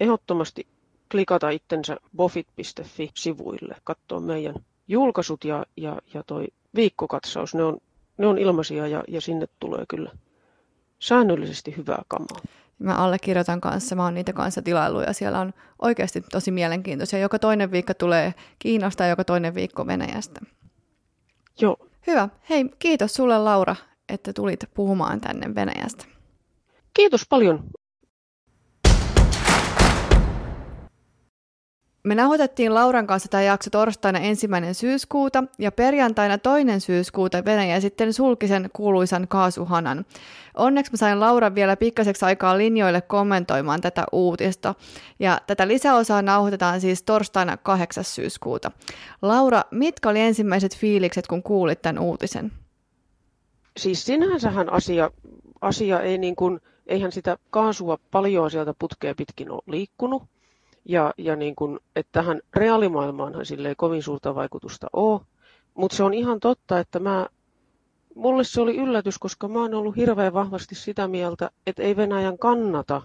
ehdottomasti 0.00 0.66
klikata 1.10 1.50
itsensä 1.50 1.96
bofit.fi-sivuille, 2.16 3.76
katsoa 3.84 4.20
meidän 4.20 4.54
julkaisut 4.88 5.44
ja, 5.44 5.66
ja, 5.76 5.96
ja 6.14 6.22
toi 6.26 6.46
viikkokatsaus. 6.74 7.54
Ne 7.54 7.64
on, 7.64 7.78
ne 8.18 8.26
on 8.26 8.38
ilmaisia 8.38 8.86
ja, 8.86 9.04
ja 9.08 9.20
sinne 9.20 9.46
tulee 9.60 9.84
kyllä 9.88 10.10
säännöllisesti 10.98 11.76
hyvää 11.76 12.02
kamaa. 12.08 12.40
Mä 12.78 12.94
allekirjoitan 12.94 13.60
kanssa, 13.60 13.96
mä 13.96 14.04
oon 14.04 14.14
niitä 14.14 14.32
kanssa 14.32 14.62
tilailu 14.62 15.00
ja 15.00 15.12
siellä 15.12 15.40
on 15.40 15.52
oikeasti 15.82 16.20
tosi 16.20 16.50
mielenkiintoisia. 16.50 17.18
Joka 17.18 17.38
toinen 17.38 17.70
viikko 17.70 17.94
tulee 17.94 18.34
Kiinasta 18.58 19.02
ja 19.02 19.08
joka 19.08 19.24
toinen 19.24 19.54
viikko 19.54 19.86
Venäjästä. 19.86 20.40
Joo. 21.60 21.76
Hyvä. 22.06 22.28
Hei, 22.50 22.64
kiitos 22.78 23.14
sulle 23.14 23.38
Laura, 23.38 23.76
että 24.08 24.32
tulit 24.32 24.60
puhumaan 24.74 25.20
tänne 25.20 25.54
Venäjästä. 25.54 26.15
Kiitos 26.96 27.26
paljon. 27.28 27.64
Me 32.02 32.14
nauhoitettiin 32.14 32.74
Lauran 32.74 33.06
kanssa 33.06 33.28
tämä 33.28 33.42
jakso 33.42 33.70
torstaina 33.70 34.18
ensimmäinen 34.18 34.74
syyskuuta 34.74 35.44
ja 35.58 35.72
perjantaina 35.72 36.38
toinen 36.38 36.80
syyskuuta 36.80 37.44
Venäjä 37.44 37.80
sitten 37.80 38.12
sulkisen 38.12 38.70
kuuluisan 38.72 39.28
kaasuhanan. 39.28 40.04
Onneksi 40.54 40.92
mä 40.92 40.96
sain 40.96 41.20
Lauran 41.20 41.54
vielä 41.54 41.76
pikkaseksi 41.76 42.24
aikaa 42.24 42.58
linjoille 42.58 43.00
kommentoimaan 43.00 43.80
tätä 43.80 44.04
uutista. 44.12 44.74
Ja 45.18 45.40
tätä 45.46 45.68
lisäosaa 45.68 46.22
nauhoitetaan 46.22 46.80
siis 46.80 47.02
torstaina 47.02 47.56
8. 47.56 48.04
syyskuuta. 48.04 48.70
Laura, 49.22 49.62
mitkä 49.70 50.08
oli 50.08 50.20
ensimmäiset 50.20 50.76
fiilikset, 50.76 51.26
kun 51.26 51.42
kuulit 51.42 51.82
tämän 51.82 52.02
uutisen? 52.02 52.52
Siis 53.76 54.04
sinänsähän 54.04 54.72
asia, 54.72 55.10
asia 55.60 56.00
ei 56.00 56.18
niin 56.18 56.36
kuin 56.36 56.60
eihän 56.86 57.12
sitä 57.12 57.38
kaasua 57.50 57.98
paljon 58.10 58.50
sieltä 58.50 58.74
putkea 58.78 59.14
pitkin 59.14 59.50
ole 59.50 59.62
liikkunut. 59.66 60.22
Ja, 60.84 61.14
ja 61.18 61.36
niin 61.36 61.56
kuin, 61.56 61.80
että 61.96 62.12
tähän 62.12 62.40
reaalimaailmaanhan 62.56 63.46
sille 63.46 63.68
ei 63.68 63.74
kovin 63.74 64.02
suurta 64.02 64.34
vaikutusta 64.34 64.86
ole. 64.92 65.20
Mutta 65.74 65.96
se 65.96 66.02
on 66.02 66.14
ihan 66.14 66.40
totta, 66.40 66.78
että 66.78 66.98
mä, 67.00 67.26
mulle 68.14 68.44
se 68.44 68.60
oli 68.60 68.76
yllätys, 68.76 69.18
koska 69.18 69.48
mä 69.48 69.60
oon 69.60 69.74
ollut 69.74 69.96
hirveän 69.96 70.32
vahvasti 70.32 70.74
sitä 70.74 71.08
mieltä, 71.08 71.50
että 71.66 71.82
ei 71.82 71.96
Venäjän 71.96 72.38
kannata 72.38 73.02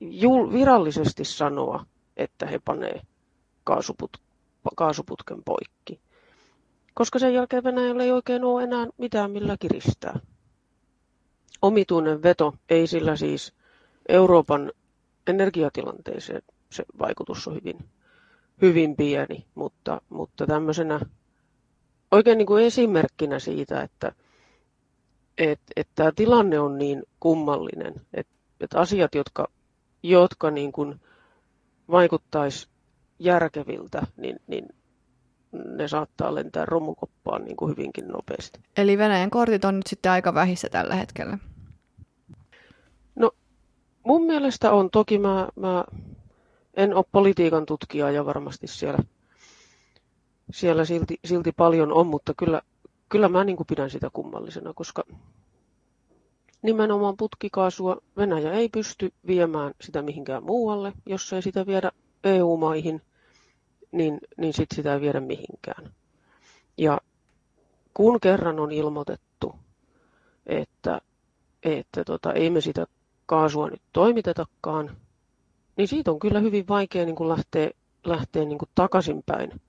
jul, 0.00 0.52
virallisesti 0.52 1.24
sanoa, 1.24 1.86
että 2.16 2.46
he 2.46 2.60
panee 2.64 3.00
kaasuput, 3.64 4.16
kaasuputken 4.76 5.42
poikki. 5.44 6.00
koska 6.94 7.18
sen 7.18 7.34
jälkeen 7.34 7.64
Venäjällä 7.64 8.02
ei 8.02 8.12
oikein 8.12 8.44
ole 8.44 8.62
enää 8.62 8.86
mitään 8.98 9.30
millä 9.30 9.56
kiristää. 9.60 10.20
Omituinen 11.64 12.22
veto, 12.22 12.54
ei 12.70 12.86
sillä 12.86 13.16
siis 13.16 13.52
Euroopan 14.08 14.72
energiatilanteeseen 15.26 16.42
se 16.70 16.84
vaikutus 16.98 17.48
on 17.48 17.54
hyvin, 17.54 17.78
hyvin 18.62 18.96
pieni, 18.96 19.44
mutta, 19.54 20.00
mutta 20.08 20.46
tämmöisenä 20.46 21.00
oikein 22.10 22.38
niin 22.38 22.46
kuin 22.46 22.64
esimerkkinä 22.64 23.38
siitä, 23.38 23.82
että 23.82 24.12
et, 25.38 25.60
et 25.76 25.88
tämä 25.94 26.12
tilanne 26.16 26.58
on 26.60 26.78
niin 26.78 27.02
kummallinen, 27.20 27.94
että 28.14 28.32
et 28.60 28.74
asiat, 28.74 29.14
jotka, 29.14 29.48
jotka 30.02 30.50
niin 30.50 30.72
kuin 30.72 31.00
vaikuttaisi 31.90 32.68
järkeviltä, 33.18 34.06
niin, 34.16 34.36
niin 34.46 34.68
ne 35.52 35.88
saattaa 35.88 36.34
lentää 36.34 36.64
romukoppaan 36.66 37.44
niin 37.44 37.56
kuin 37.56 37.70
hyvinkin 37.70 38.08
nopeasti. 38.08 38.60
Eli 38.76 38.98
Venäjän 38.98 39.30
kortit 39.30 39.64
on 39.64 39.76
nyt 39.76 39.86
sitten 39.86 40.12
aika 40.12 40.34
vähissä 40.34 40.68
tällä 40.68 40.94
hetkellä? 40.94 41.38
Mun 44.04 44.26
mielestä 44.26 44.72
on. 44.72 44.90
Toki 44.90 45.18
mä, 45.18 45.48
mä 45.56 45.84
en 46.74 46.94
ole 46.94 47.04
politiikan 47.12 47.66
tutkija 47.66 48.10
ja 48.10 48.26
varmasti 48.26 48.66
siellä, 48.66 48.98
siellä 50.52 50.84
silti, 50.84 51.18
silti 51.24 51.52
paljon 51.52 51.92
on, 51.92 52.06
mutta 52.06 52.34
kyllä, 52.36 52.62
kyllä 53.08 53.28
mä 53.28 53.44
niin 53.44 53.56
kuin 53.56 53.66
pidän 53.66 53.90
sitä 53.90 54.10
kummallisena, 54.12 54.72
koska 54.74 55.02
nimenomaan 56.62 57.16
putkikaasua 57.16 57.96
Venäjä 58.16 58.52
ei 58.52 58.68
pysty 58.68 59.12
viemään 59.26 59.74
sitä 59.80 60.02
mihinkään 60.02 60.44
muualle, 60.44 60.92
jos 61.06 61.32
ei 61.32 61.42
sitä 61.42 61.66
viedä 61.66 61.92
EU-maihin, 62.24 63.02
niin, 63.92 64.18
niin 64.36 64.54
sit 64.54 64.68
sitä 64.74 64.94
ei 64.94 65.00
viedä 65.00 65.20
mihinkään. 65.20 65.94
Ja 66.78 67.00
kun 67.94 68.20
kerran 68.20 68.60
on 68.60 68.72
ilmoitettu, 68.72 69.54
että, 70.46 71.00
että 71.62 72.04
tota, 72.04 72.32
ei 72.32 72.50
me 72.50 72.60
sitä 72.60 72.86
kaasua 73.26 73.70
nyt 73.70 73.82
toimitetakaan, 73.92 74.96
niin 75.76 75.88
siitä 75.88 76.10
on 76.10 76.18
kyllä 76.18 76.40
hyvin 76.40 76.68
vaikea 76.68 77.04
niin 77.04 77.16
kuin 77.16 77.28
lähteä, 77.28 77.70
lähteä 78.04 78.44
niin 78.44 78.58
kuin 78.58 78.68
takaisinpäin 78.74 79.60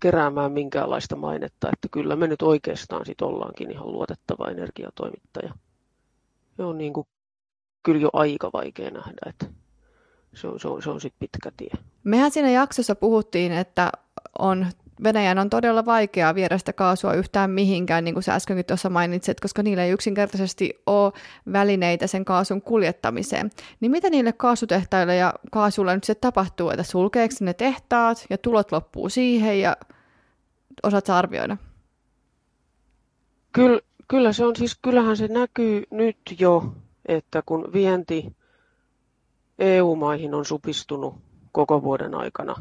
keräämään 0.00 0.52
minkäänlaista 0.52 1.16
mainetta, 1.16 1.68
että 1.72 1.88
kyllä 1.90 2.16
me 2.16 2.26
nyt 2.26 2.42
oikeastaan 2.42 3.06
sit 3.06 3.22
ollaankin 3.22 3.70
ihan 3.70 3.92
luotettava 3.92 4.50
energiatoimittaja. 4.50 5.54
Se 6.56 6.62
on 6.62 6.78
niin 6.78 6.92
kuin, 6.92 7.06
kyllä 7.82 8.00
jo 8.00 8.10
aika 8.12 8.50
vaikea 8.52 8.90
nähdä, 8.90 9.20
että 9.26 9.46
se 10.34 10.48
on, 10.48 10.60
se 10.60 10.68
on, 10.68 10.82
se 10.82 10.90
on 10.90 11.00
sitten 11.00 11.18
pitkä 11.18 11.52
tie. 11.56 11.70
Mehän 12.04 12.30
siinä 12.30 12.50
jaksossa 12.50 12.94
puhuttiin, 12.94 13.52
että 13.52 13.92
on 14.38 14.66
Venäjän 15.04 15.38
on 15.38 15.50
todella 15.50 15.84
vaikeaa 15.84 16.34
viedä 16.34 16.58
sitä 16.58 16.72
kaasua 16.72 17.14
yhtään 17.14 17.50
mihinkään, 17.50 18.04
niin 18.04 18.14
kuin 18.14 18.22
sä 18.22 18.34
äskenkin 18.34 18.66
tuossa 18.66 18.90
mainitsit, 18.90 19.40
koska 19.40 19.62
niillä 19.62 19.84
ei 19.84 19.90
yksinkertaisesti 19.90 20.82
ole 20.86 21.12
välineitä 21.52 22.06
sen 22.06 22.24
kaasun 22.24 22.62
kuljettamiseen. 22.62 23.50
Niin 23.80 23.90
mitä 23.90 24.10
niille 24.10 24.32
kaasutehtaille 24.32 25.16
ja 25.16 25.34
kaasulle 25.52 25.94
nyt 25.94 26.04
se 26.04 26.14
tapahtuu, 26.14 26.70
että 26.70 26.82
sulkeeko 26.82 27.34
ne 27.40 27.54
tehtaat 27.54 28.26
ja 28.30 28.38
tulot 28.38 28.72
loppuu 28.72 29.08
siihen 29.08 29.60
ja 29.60 29.76
osaat 30.82 31.10
arvioida? 31.10 31.56
Kyllä, 33.52 33.80
kyllä 34.08 34.32
se 34.32 34.44
on 34.44 34.56
siis, 34.56 34.78
kyllähän 34.82 35.16
se 35.16 35.28
näkyy 35.28 35.84
nyt 35.90 36.16
jo, 36.38 36.74
että 37.06 37.42
kun 37.46 37.72
vienti 37.72 38.36
EU-maihin 39.58 40.34
on 40.34 40.44
supistunut 40.44 41.14
koko 41.52 41.82
vuoden 41.82 42.14
aikana 42.14 42.54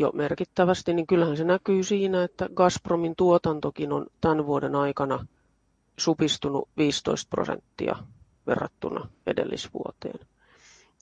jo 0.00 0.10
merkittävästi, 0.14 0.94
niin 0.94 1.06
kyllähän 1.06 1.36
se 1.36 1.44
näkyy 1.44 1.82
siinä, 1.82 2.24
että 2.24 2.48
Gazpromin 2.54 3.16
tuotantokin 3.16 3.92
on 3.92 4.06
tämän 4.20 4.46
vuoden 4.46 4.74
aikana 4.74 5.26
supistunut 5.96 6.68
15 6.76 7.28
prosenttia 7.30 7.96
verrattuna 8.46 9.08
edellisvuoteen. 9.26 10.26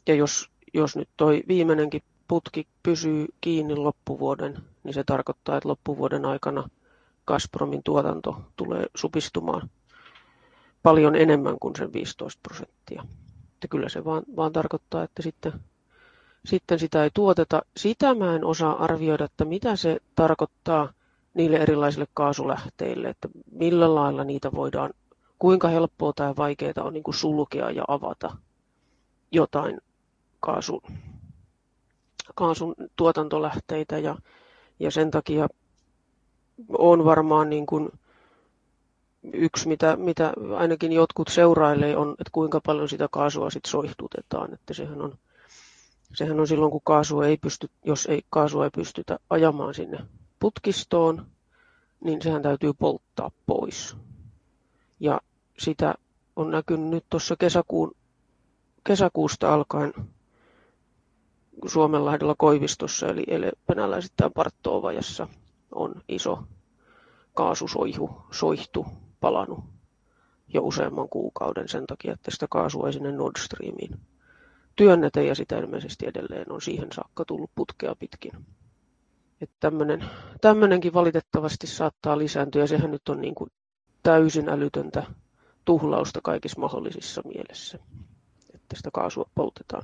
Ja 0.06 0.14
jos, 0.14 0.50
jos 0.74 0.96
nyt 0.96 1.08
toi 1.16 1.42
viimeinenkin 1.48 2.02
putki 2.28 2.66
pysyy 2.82 3.26
kiinni 3.40 3.76
loppuvuoden, 3.76 4.58
niin 4.84 4.94
se 4.94 5.04
tarkoittaa, 5.04 5.56
että 5.56 5.68
loppuvuoden 5.68 6.24
aikana 6.24 6.68
Gazpromin 7.26 7.82
tuotanto 7.82 8.40
tulee 8.56 8.86
supistumaan 8.96 9.70
paljon 10.82 11.16
enemmän 11.16 11.56
kuin 11.60 11.76
sen 11.76 11.92
15 11.92 12.40
prosenttia. 12.42 13.02
Että 13.54 13.68
kyllä 13.68 13.88
se 13.88 14.04
vaan, 14.04 14.22
vaan 14.36 14.52
tarkoittaa, 14.52 15.02
että 15.02 15.22
sitten 15.22 15.52
sitten 16.44 16.78
sitä 16.78 17.04
ei 17.04 17.10
tuoteta. 17.14 17.62
Sitä 17.76 18.14
mä 18.14 18.34
en 18.34 18.44
osaa 18.44 18.84
arvioida, 18.84 19.24
että 19.24 19.44
mitä 19.44 19.76
se 19.76 20.00
tarkoittaa 20.14 20.92
niille 21.34 21.56
erilaisille 21.56 22.06
kaasulähteille, 22.14 23.08
että 23.08 23.28
millä 23.50 23.94
lailla 23.94 24.24
niitä 24.24 24.52
voidaan, 24.52 24.90
kuinka 25.38 25.68
helppoa 25.68 26.12
tai 26.12 26.34
vaikeaa 26.36 26.82
on 26.82 26.92
niin 26.92 27.02
kuin 27.02 27.14
sulkea 27.14 27.70
ja 27.70 27.84
avata 27.88 28.36
jotain 29.32 29.80
kaasun, 30.40 30.80
kaasun 32.34 32.74
tuotantolähteitä 32.96 33.98
ja, 33.98 34.16
ja 34.80 34.90
sen 34.90 35.10
takia 35.10 35.48
on 36.78 37.04
varmaan 37.04 37.50
niin 37.50 37.66
kuin 37.66 37.88
yksi, 39.32 39.68
mitä, 39.68 39.96
mitä 39.96 40.32
ainakin 40.56 40.92
jotkut 40.92 41.28
seurailee, 41.28 41.96
on, 41.96 42.10
että 42.10 42.30
kuinka 42.32 42.60
paljon 42.66 42.88
sitä 42.88 43.08
kaasua 43.10 43.50
sitten 43.50 43.70
soihdutetaan, 43.70 44.54
että 44.54 44.74
sehän 44.74 45.02
on 45.02 45.14
Sehän 46.14 46.40
on 46.40 46.48
silloin, 46.48 46.72
kun 46.72 46.80
kaasu 46.84 47.20
ei 47.20 47.36
pysty, 47.36 47.70
jos 47.84 48.06
ei, 48.06 48.22
kaasua 48.30 48.64
ei 48.64 48.70
pystytä 48.70 49.18
ajamaan 49.30 49.74
sinne 49.74 49.98
putkistoon, 50.38 51.26
niin 52.04 52.22
sehän 52.22 52.42
täytyy 52.42 52.72
polttaa 52.72 53.30
pois. 53.46 53.96
Ja 55.00 55.20
sitä 55.58 55.94
on 56.36 56.50
näkynyt 56.50 56.90
nyt 56.90 57.04
tuossa 57.10 57.36
kesäkuun, 57.36 57.92
kesäkuusta 58.84 59.54
alkaen 59.54 59.92
Suomenlahdella 61.66 62.34
Koivistossa, 62.38 63.06
eli, 63.06 63.24
eli 63.26 63.50
venäläisittäin 63.68 64.32
Parttoovajassa 64.32 65.28
on 65.72 65.94
iso 66.08 66.42
kaasusoihu, 67.34 68.22
soihtu, 68.30 68.86
palanut 69.20 69.64
jo 70.48 70.62
useamman 70.62 71.08
kuukauden 71.08 71.68
sen 71.68 71.86
takia, 71.86 72.12
että 72.12 72.30
sitä 72.30 72.46
kaasua 72.50 72.86
ei 72.86 72.92
sinne 72.92 73.12
Nord 73.12 73.36
Streamiin 73.38 74.00
työnnetä 74.78 75.22
ja 75.22 75.34
sitä 75.34 75.58
ilmeisesti 75.58 76.06
edelleen 76.06 76.52
on 76.52 76.62
siihen 76.62 76.88
saakka 76.92 77.24
tullut 77.24 77.50
putkea 77.54 77.94
pitkin. 77.94 78.32
Että 79.40 79.56
tämmönen, 79.60 80.04
tämmönenkin 80.40 80.92
valitettavasti 80.92 81.66
saattaa 81.66 82.18
lisääntyä 82.18 82.62
ja 82.62 82.66
sehän 82.66 82.90
nyt 82.90 83.08
on 83.08 83.20
niin 83.20 83.34
kuin 83.34 83.50
täysin 84.02 84.48
älytöntä 84.48 85.02
tuhlausta 85.64 86.20
kaikissa 86.22 86.60
mahdollisissa 86.60 87.22
mielessä, 87.24 87.78
että 88.54 88.76
sitä 88.76 88.90
kaasua 88.92 89.30
poltetaan 89.34 89.82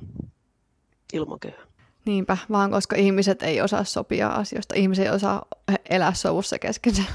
ilmakehään. 1.13 1.67
Niinpä, 2.05 2.37
vaan 2.51 2.71
koska 2.71 2.95
ihmiset 2.95 3.43
ei 3.43 3.61
osaa 3.61 3.83
sopia 3.83 4.27
asioista, 4.27 4.75
ihmiset 4.75 5.05
ei 5.05 5.11
osaa 5.11 5.45
elää 5.89 6.13
sovussa 6.13 6.59
keskenään. 6.59 7.13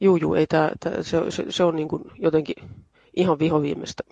Juu, 0.00 0.16
juu, 0.16 0.34
ei 0.34 0.46
tää, 0.46 0.72
tää, 0.80 1.02
se, 1.02 1.30
se, 1.30 1.44
se 1.48 1.64
on 1.64 1.76
niin 1.76 1.88
kuin 1.88 2.02
jotenkin 2.18 2.54
ihan 3.16 3.38
vihoviimeistä 3.38 4.02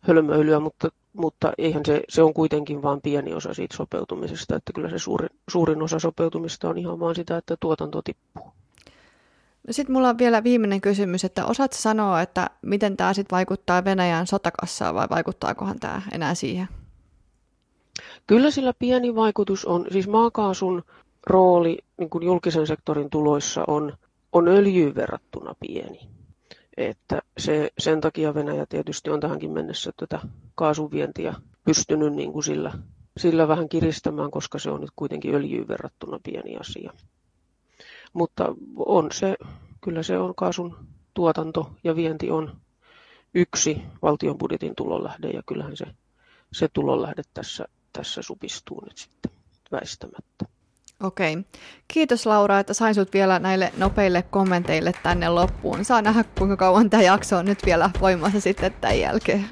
hölmöilyä, 0.00 0.60
mutta 0.60 0.88
mutta 1.16 1.52
eihän 1.58 1.82
se, 1.86 2.02
se 2.08 2.22
on 2.22 2.34
kuitenkin 2.34 2.82
vain 2.82 3.00
pieni 3.00 3.34
osa 3.34 3.54
siitä 3.54 3.76
sopeutumisesta, 3.76 4.56
että 4.56 4.72
kyllä 4.72 4.90
se 4.90 4.98
suurin, 4.98 5.30
suurin 5.50 5.82
osa 5.82 5.98
sopeutumista 5.98 6.68
on 6.68 6.78
ihan 6.78 7.00
vain 7.00 7.14
sitä, 7.16 7.36
että 7.36 7.56
tuotanto 7.60 8.02
tippuu. 8.02 8.52
No 9.66 9.72
sitten 9.72 9.92
mulla 9.92 10.08
on 10.08 10.18
vielä 10.18 10.44
viimeinen 10.44 10.80
kysymys, 10.80 11.24
että 11.24 11.46
osaat 11.46 11.72
sanoa, 11.72 12.20
että 12.20 12.50
miten 12.62 12.96
tämä 12.96 13.14
sitten 13.14 13.36
vaikuttaa 13.36 13.84
Venäjän 13.84 14.26
sotakassaan 14.26 14.94
vai 14.94 15.06
vaikuttaakohan 15.10 15.80
tämä 15.80 16.02
enää 16.12 16.34
siihen? 16.34 16.68
Kyllä 18.26 18.50
sillä 18.50 18.72
pieni 18.78 19.14
vaikutus 19.14 19.64
on, 19.64 19.86
siis 19.92 20.08
maakaasun 20.08 20.82
rooli 21.26 21.78
niin 21.98 22.10
kuin 22.10 22.24
julkisen 22.24 22.66
sektorin 22.66 23.10
tuloissa 23.10 23.64
on, 23.66 23.92
on 24.32 24.48
öljyyn 24.48 24.94
verrattuna 24.94 25.54
pieni. 25.60 26.00
Että 26.76 27.22
se, 27.38 27.70
sen 27.78 28.00
takia 28.00 28.34
Venäjä 28.34 28.66
tietysti 28.66 29.10
on 29.10 29.20
tähänkin 29.20 29.52
mennessä 29.52 29.92
tätä 29.96 30.20
kaasuvientiä 30.54 31.34
pystynyt 31.64 32.12
niin 32.12 32.32
kuin 32.32 32.44
sillä, 32.44 32.72
sillä 33.16 33.48
vähän 33.48 33.68
kiristämään, 33.68 34.30
koska 34.30 34.58
se 34.58 34.70
on 34.70 34.80
nyt 34.80 34.90
kuitenkin 34.96 35.34
öljyyn 35.34 35.68
verrattuna 35.68 36.20
pieni 36.22 36.56
asia. 36.56 36.92
Mutta 38.12 38.54
on 38.76 39.12
se, 39.12 39.36
kyllä 39.80 40.02
se 40.02 40.18
on 40.18 40.34
kaasun 40.34 40.76
tuotanto 41.14 41.70
ja 41.84 41.96
vienti 41.96 42.30
on 42.30 42.56
yksi 43.34 43.82
valtion 44.02 44.38
budjetin 44.38 44.74
tulonlähde 44.76 45.30
ja 45.30 45.42
kyllähän 45.46 45.76
se, 45.76 45.86
se 46.52 46.68
tulonlähde 46.72 47.22
tässä, 47.34 47.64
tässä 47.92 48.22
supistuu 48.22 48.80
nyt 48.84 48.98
sitten 48.98 49.32
väistämättä. 49.72 50.55
Okei. 51.02 51.38
Kiitos 51.88 52.26
Laura, 52.26 52.58
että 52.58 52.74
sain 52.74 52.94
sut 52.94 53.12
vielä 53.12 53.38
näille 53.38 53.72
nopeille 53.76 54.22
kommenteille 54.22 54.92
tänne 55.02 55.28
loppuun. 55.28 55.84
Saa 55.84 56.02
nähdä, 56.02 56.24
kuinka 56.38 56.56
kauan 56.56 56.90
tämä 56.90 57.02
jakso 57.02 57.36
on 57.36 57.44
nyt 57.44 57.66
vielä 57.66 57.90
voimassa 58.00 58.40
sitten 58.40 58.74
tämän 58.80 59.00
jälkeen. 59.00 59.48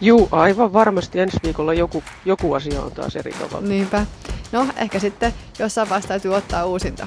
Juu, 0.00 0.28
aivan 0.32 0.72
varmasti 0.72 1.20
ensi 1.20 1.36
viikolla 1.42 1.74
joku, 1.74 2.02
joku 2.24 2.54
asia 2.54 2.82
on 2.82 2.92
taas 2.92 3.16
eri 3.16 3.32
tavalla. 3.32 3.68
Niinpä. 3.68 4.06
No, 4.52 4.66
ehkä 4.76 4.98
sitten 4.98 5.34
jossain 5.58 5.88
vaiheessa 5.88 6.08
täytyy 6.08 6.34
ottaa 6.34 6.64
uusinta. 6.64 7.06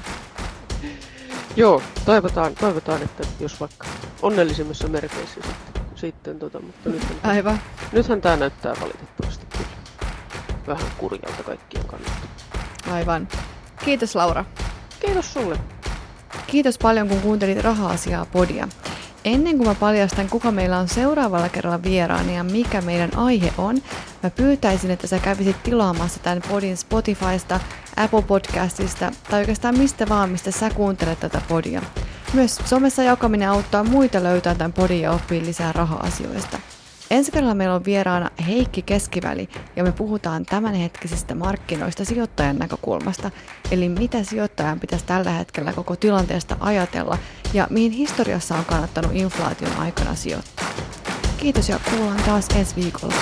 Joo, 1.56 1.82
toivotaan, 2.04 2.54
toivotaan, 2.54 3.02
että 3.02 3.26
jos 3.40 3.60
vaikka 3.60 3.86
onnellisimmissa 4.22 4.88
merkeissä 4.88 5.34
sitten, 5.34 5.82
sitten 5.94 6.38
tota, 6.38 6.60
mutta 6.60 6.88
nythän, 6.90 7.18
Aivan. 7.22 7.60
nythän 7.92 8.20
tämä 8.20 8.36
näyttää 8.36 8.74
valitettavasti 8.80 9.46
kyllä 9.46 9.68
vähän 10.66 10.92
kurjalta 10.98 11.42
kaikkien 11.42 11.84
kannalta. 11.86 12.35
Aivan. 12.92 13.28
Kiitos 13.84 14.14
Laura. 14.14 14.44
Kiitos 15.00 15.32
sulle. 15.32 15.58
Kiitos 16.46 16.78
paljon, 16.78 17.08
kun 17.08 17.20
kuuntelit 17.20 17.62
Raha-asiaa 17.62 18.26
podia. 18.26 18.68
Ennen 19.24 19.56
kuin 19.56 19.68
mä 19.68 19.74
paljastan, 19.74 20.28
kuka 20.28 20.50
meillä 20.50 20.78
on 20.78 20.88
seuraavalla 20.88 21.48
kerralla 21.48 21.82
vieraana 21.82 22.32
ja 22.32 22.44
mikä 22.44 22.80
meidän 22.80 23.16
aihe 23.16 23.52
on, 23.58 23.82
mä 24.22 24.30
pyytäisin, 24.30 24.90
että 24.90 25.06
sä 25.06 25.18
kävisit 25.18 25.62
tilaamassa 25.62 26.20
tämän 26.20 26.42
podin 26.48 26.76
Spotifysta, 26.76 27.60
Apple 27.96 28.22
Podcastista 28.22 29.12
tai 29.30 29.40
oikeastaan 29.40 29.78
mistä 29.78 30.08
vaan, 30.08 30.30
mistä 30.30 30.50
sä 30.50 30.70
kuuntelet 30.70 31.20
tätä 31.20 31.40
podia. 31.48 31.82
Myös 32.32 32.56
somessa 32.64 33.02
jakaminen 33.02 33.48
auttaa 33.48 33.84
muita 33.84 34.22
löytämään 34.22 34.58
tämän 34.58 34.72
podin 34.72 35.00
ja 35.00 35.12
oppii 35.12 35.44
lisää 35.44 35.72
raha-asioista. 35.72 36.58
Ensi 37.10 37.32
kerralla 37.32 37.54
meillä 37.54 37.74
on 37.74 37.84
vieraana 37.84 38.30
Heikki 38.46 38.82
Keskiväli 38.82 39.48
ja 39.76 39.84
me 39.84 39.92
puhutaan 39.92 40.46
tämänhetkisistä 40.46 41.34
markkinoista 41.34 42.04
sijoittajan 42.04 42.58
näkökulmasta, 42.58 43.30
eli 43.70 43.88
mitä 43.88 44.24
sijoittajan 44.24 44.80
pitäisi 44.80 45.04
tällä 45.04 45.30
hetkellä 45.30 45.72
koko 45.72 45.96
tilanteesta 45.96 46.56
ajatella 46.60 47.18
ja 47.54 47.66
mihin 47.70 47.92
historiassa 47.92 48.56
on 48.56 48.64
kannattanut 48.64 49.10
inflaation 49.14 49.76
aikana 49.78 50.14
sijoittaa. 50.14 50.68
Kiitos 51.36 51.68
ja 51.68 51.80
kuullaan 51.90 52.22
taas 52.22 52.48
ensi 52.56 52.76
viikolla. 52.76 53.14